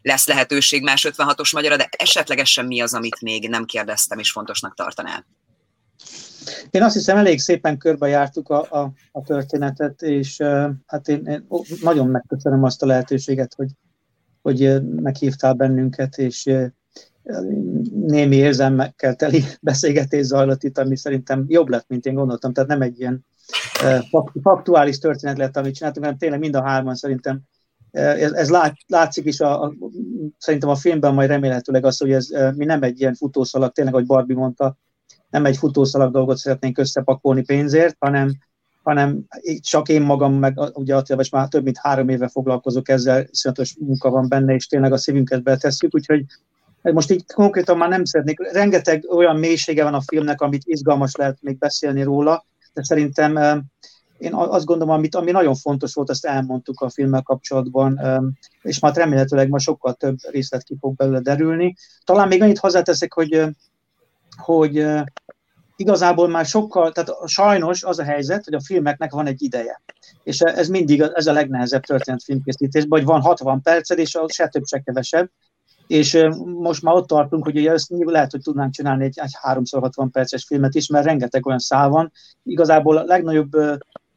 [0.03, 4.75] lesz lehetőség más 56-os magyarra, de esetlegesen mi az, amit még nem kérdeztem és fontosnak
[4.75, 5.27] tartanál?
[6.71, 11.47] Én azt hiszem, elég szépen körbejártuk a, a, a történetet, és uh, hát én, én
[11.83, 13.69] nagyon megköszönöm azt a lehetőséget, hogy,
[14.47, 16.51] hogy meghívtál bennünket, és
[17.93, 22.53] némi érzelmekkel teli beszélgetés zajlott itt, ami szerintem jobb lett, mint én gondoltam.
[22.53, 23.27] Tehát nem egy ilyen
[24.43, 27.41] faktuális történet lett, amit csináltunk, hanem tényleg mind a hárman szerintem
[27.91, 29.75] ez, ez lát, látszik is, a, a,
[30.39, 34.07] szerintem a filmben majd remélhetőleg az, hogy ez, mi nem egy ilyen futószalag, tényleg, ahogy
[34.07, 34.77] Barbie mondta,
[35.31, 38.33] nem egy futószalag dolgot szeretnénk összepakolni pénzért, hanem,
[38.87, 39.25] hanem
[39.61, 43.77] csak én magam, meg ugye Attila, és már több mint három éve foglalkozok ezzel, iszonyatos
[43.79, 46.25] munka van benne, és tényleg a szívünket betesszük, úgyhogy
[46.83, 51.39] most így konkrétan már nem szeretnék, rengeteg olyan mélysége van a filmnek, amit izgalmas lehet
[51.41, 53.63] még beszélni róla, de szerintem
[54.19, 58.01] én azt gondolom, amit, ami nagyon fontos volt, azt elmondtuk a filmmel kapcsolatban,
[58.63, 61.75] és már remélhetőleg ma sokkal több részlet ki fog belőle derülni.
[62.05, 63.45] Talán még annyit hozzáteszek, hogy
[64.37, 64.87] hogy
[65.77, 69.83] igazából már sokkal, tehát sajnos az a helyzet, hogy a filmeknek van egy ideje.
[70.23, 74.65] És ez mindig ez a legnehezebb történet filmkészítésben, hogy van 60 perced, és se több,
[74.67, 75.31] se kevesebb.
[75.87, 80.09] És most már ott tartunk, hogy ugye ezt lehet, hogy tudnánk csinálni egy, egy 3x60
[80.13, 82.13] perces filmet is, mert rengeteg olyan szál van.
[82.43, 83.51] Igazából a legnagyobb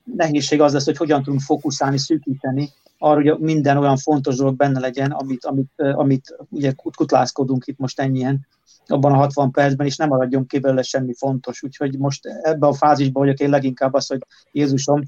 [0.04, 2.70] nehézség az lesz, hogy hogyan tudunk fókuszálni, szűkíteni
[3.02, 8.00] arra, hogy minden olyan fontos dolog benne legyen, amit, amit, amit ugye kutlázkodunk itt most
[8.00, 8.48] ennyien
[8.86, 11.64] abban a 60 percben, és nem maradjon ki belőle semmi fontos.
[11.64, 14.20] Úgyhogy most ebbe a fázisban vagyok én leginkább az, hogy
[14.52, 15.04] Jézusom,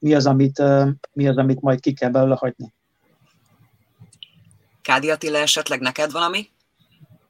[0.00, 0.62] mi az, amit,
[1.12, 2.74] mi az, amit majd ki kell belőle hagyni.
[4.82, 6.48] Kádi Attila, esetleg neked valami?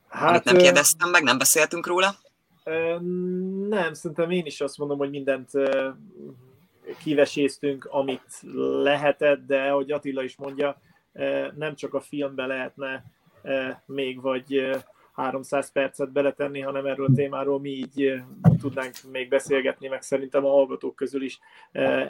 [0.08, 2.14] Hát, amit nem kérdeztem meg, nem beszéltünk róla?
[3.68, 5.50] Nem, szerintem én is azt mondom, hogy mindent
[7.02, 8.40] kiveséztünk, amit
[8.82, 10.80] lehetett, de ahogy Attila is mondja,
[11.54, 13.04] nem csak a filmbe lehetne
[13.86, 14.70] még, vagy
[15.12, 18.22] 300 percet beletenni, hanem erről a témáról mi így
[18.60, 21.38] tudnánk még beszélgetni, meg szerintem a hallgatók közül is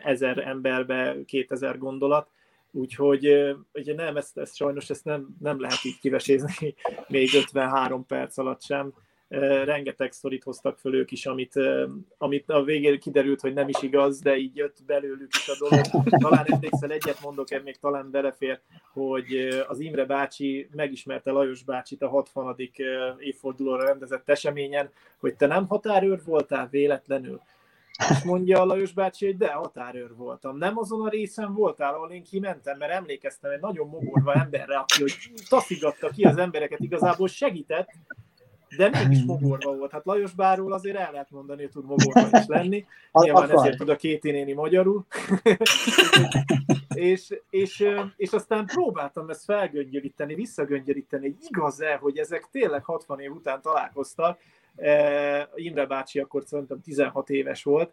[0.05, 2.29] ezer emberbe 2000 gondolat.
[2.71, 6.75] Úgyhogy ugye nem, ezt, ezt sajnos ezt nem, nem lehet így kivesézni
[7.09, 8.93] még 53 perc alatt sem
[9.65, 11.55] rengeteg sztorit hoztak föl ők is, amit,
[12.19, 15.87] amit a végén kiderült, hogy nem is igaz, de így jött belőlük is a dolog.
[16.21, 18.61] Talán emlékszel, egyet mondok, ez még talán belefér,
[18.93, 22.57] hogy az Imre bácsi megismerte Lajos bácsit a 60.
[23.19, 27.41] évfordulóra rendezett eseményen, hogy te nem határőr voltál véletlenül.
[28.11, 30.57] És mondja a Lajos bácsi, hogy de, határőr voltam.
[30.57, 35.01] Nem azon a részen voltál, ahol én kimentem, mert emlékeztem egy nagyon mogorva emberre, aki
[35.01, 35.15] hogy
[35.49, 37.89] taszigatta ki az embereket, igazából segített,
[38.77, 39.91] de mégis mogorva volt.
[39.91, 42.87] Hát Lajos Báról azért el lehet mondani, hogy tud mogorva is lenni.
[43.13, 45.05] Nyilván ezért tud a két néni magyarul.
[46.95, 47.85] és, és,
[48.17, 54.39] és aztán próbáltam ezt felgöngyölíteni, visszagöngyölíteni, hogy igaz-e, hogy ezek tényleg 60 év után találkoztak.
[55.55, 57.93] Imre bácsi akkor szerintem 16 éves volt,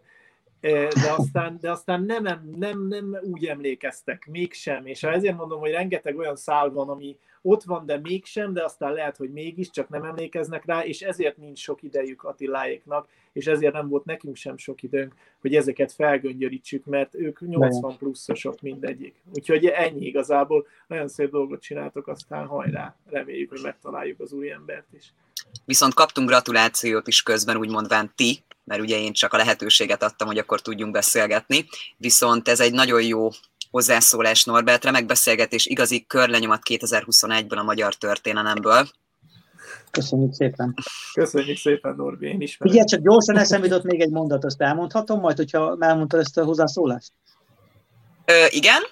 [0.60, 2.22] de aztán, de aztán nem,
[2.56, 4.86] nem, nem úgy emlékeztek, mégsem.
[4.86, 8.92] És ezért mondom, hogy rengeteg olyan szál van, ami, ott van, de mégsem, de aztán
[8.92, 13.72] lehet, hogy mégis, csak nem emlékeznek rá, és ezért nincs sok idejük Attiláéknak, és ezért
[13.72, 19.14] nem volt nekünk sem sok időnk, hogy ezeket felgöngyörítsük, mert ők 80 pluszosok mindegyik.
[19.34, 24.92] Úgyhogy ennyi igazából, nagyon szép dolgot csináltok, aztán hajrá, reméljük, hogy megtaláljuk az új embert
[24.92, 25.12] is.
[25.64, 30.26] Viszont kaptunk gratulációt is közben, úgy mondván ti, mert ugye én csak a lehetőséget adtam,
[30.26, 33.28] hogy akkor tudjunk beszélgetni, viszont ez egy nagyon jó
[33.70, 38.88] hozzászólás Norbert, remek beszélgetés, igazi körlenyomat 2021-ben a magyar történelemből.
[39.90, 40.74] Köszönjük szépen.
[41.12, 42.58] Köszönjük szépen, Norbi, én is.
[42.62, 46.44] Igen, csak gyorsan eszembe jutott még egy mondat, azt elmondhatom majd, hogyha elmondtad ezt a
[46.44, 47.12] hozzászólást?
[48.24, 48.82] Ö, igen?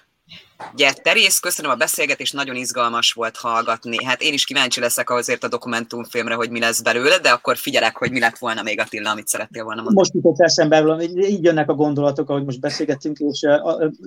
[0.73, 4.03] Ugye, Terész, köszönöm a beszélgetést, nagyon izgalmas volt hallgatni.
[4.03, 7.97] Hát én is kíváncsi leszek azért a dokumentumfilmre, hogy mi lesz belőle, de akkor figyelek,
[7.97, 9.99] hogy mi lett volna még Attila, amit szerettél volna mondani.
[9.99, 13.47] Most jutott eszembe, így jönnek a gondolatok, ahogy most beszélgettünk, és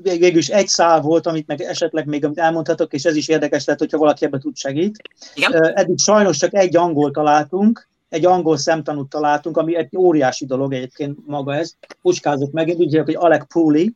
[0.03, 3.81] végül is egy szál volt, amit meg esetleg még elmondhatok, és ez is érdekes lehet,
[3.81, 5.03] hogyha valaki ebbe tud segít.
[5.35, 5.64] Igen?
[5.75, 11.18] Eddig sajnos csak egy angol találtunk, egy angol szemtanút találtunk, ami egy óriási dolog egyébként
[11.27, 11.75] maga ez.
[12.03, 13.87] Puskázok meg, úgy hogy Alec Pooley,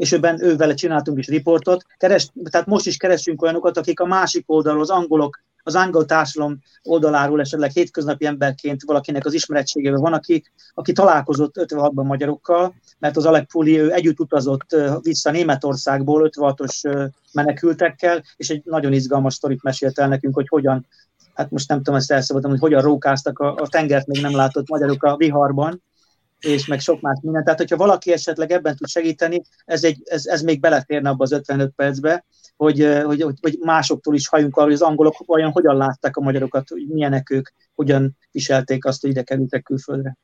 [0.00, 1.84] és őben ővele csináltunk is riportot.
[1.96, 6.58] Keres, tehát most is keresünk olyanokat, akik a másik oldalról, az angolok, az angol társadalom
[6.82, 10.44] oldaláról esetleg hétköznapi emberként valakinek az ismerettségével van, aki,
[10.74, 18.22] aki találkozott 56-ban magyarokkal, mert az Alec Puli, ő együtt utazott vissza Németországból 56-os menekültekkel,
[18.36, 20.86] és egy nagyon izgalmas sztorit mesélt el nekünk, hogy hogyan
[21.34, 24.68] hát most nem tudom ezt elszabadom, hogy hogyan rókáztak a, a tengert még nem látott
[24.68, 25.82] magyarok a viharban,
[26.40, 27.44] és meg sok más minden.
[27.44, 31.32] Tehát, hogyha valaki esetleg ebben tud segíteni, ez, egy, ez, ez még beleférne abba az
[31.32, 32.24] 55 percbe,
[32.56, 36.68] hogy, hogy, hogy másoktól is halljunk arra, hogy az angolok olyan hogyan látták a magyarokat,
[36.68, 40.16] hogy milyenek ők, hogyan viselték azt, hogy ide kerültek külföldre.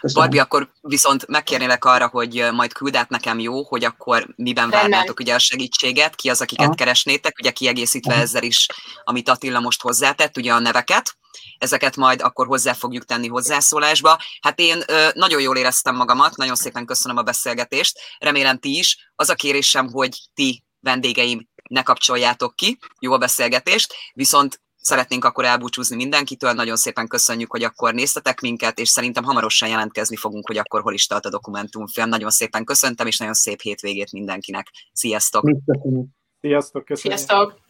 [0.00, 0.22] Köszönöm.
[0.22, 5.20] Barbi, akkor viszont megkérnélek arra, hogy majd küld át nekem jó, hogy akkor miben várnátok
[5.20, 6.74] ugye a segítséget, ki az, akiket Aha.
[6.74, 8.22] keresnétek, ugye kiegészítve Aha.
[8.22, 8.66] ezzel is,
[9.04, 11.16] amit Attila most hozzátett, ugye a neveket,
[11.58, 14.18] ezeket majd akkor hozzá fogjuk tenni hozzászólásba.
[14.40, 19.12] Hát én ö, nagyon jól éreztem magamat, nagyon szépen köszönöm a beszélgetést, remélem ti is.
[19.14, 25.44] Az a kérésem, hogy ti vendégeim ne kapcsoljátok ki, jó a beszélgetést, viszont szeretnénk akkor
[25.44, 26.52] elbúcsúzni mindenkitől.
[26.52, 30.94] Nagyon szépen köszönjük, hogy akkor néztetek minket, és szerintem hamarosan jelentkezni fogunk, hogy akkor hol
[30.94, 32.08] is tart a dokumentumfilm.
[32.08, 34.70] Nagyon szépen köszöntem, és nagyon szép hétvégét mindenkinek.
[34.92, 35.50] Sziasztok!
[36.40, 37.18] Sziasztok, köszönjük!
[37.18, 37.69] Sziasztok!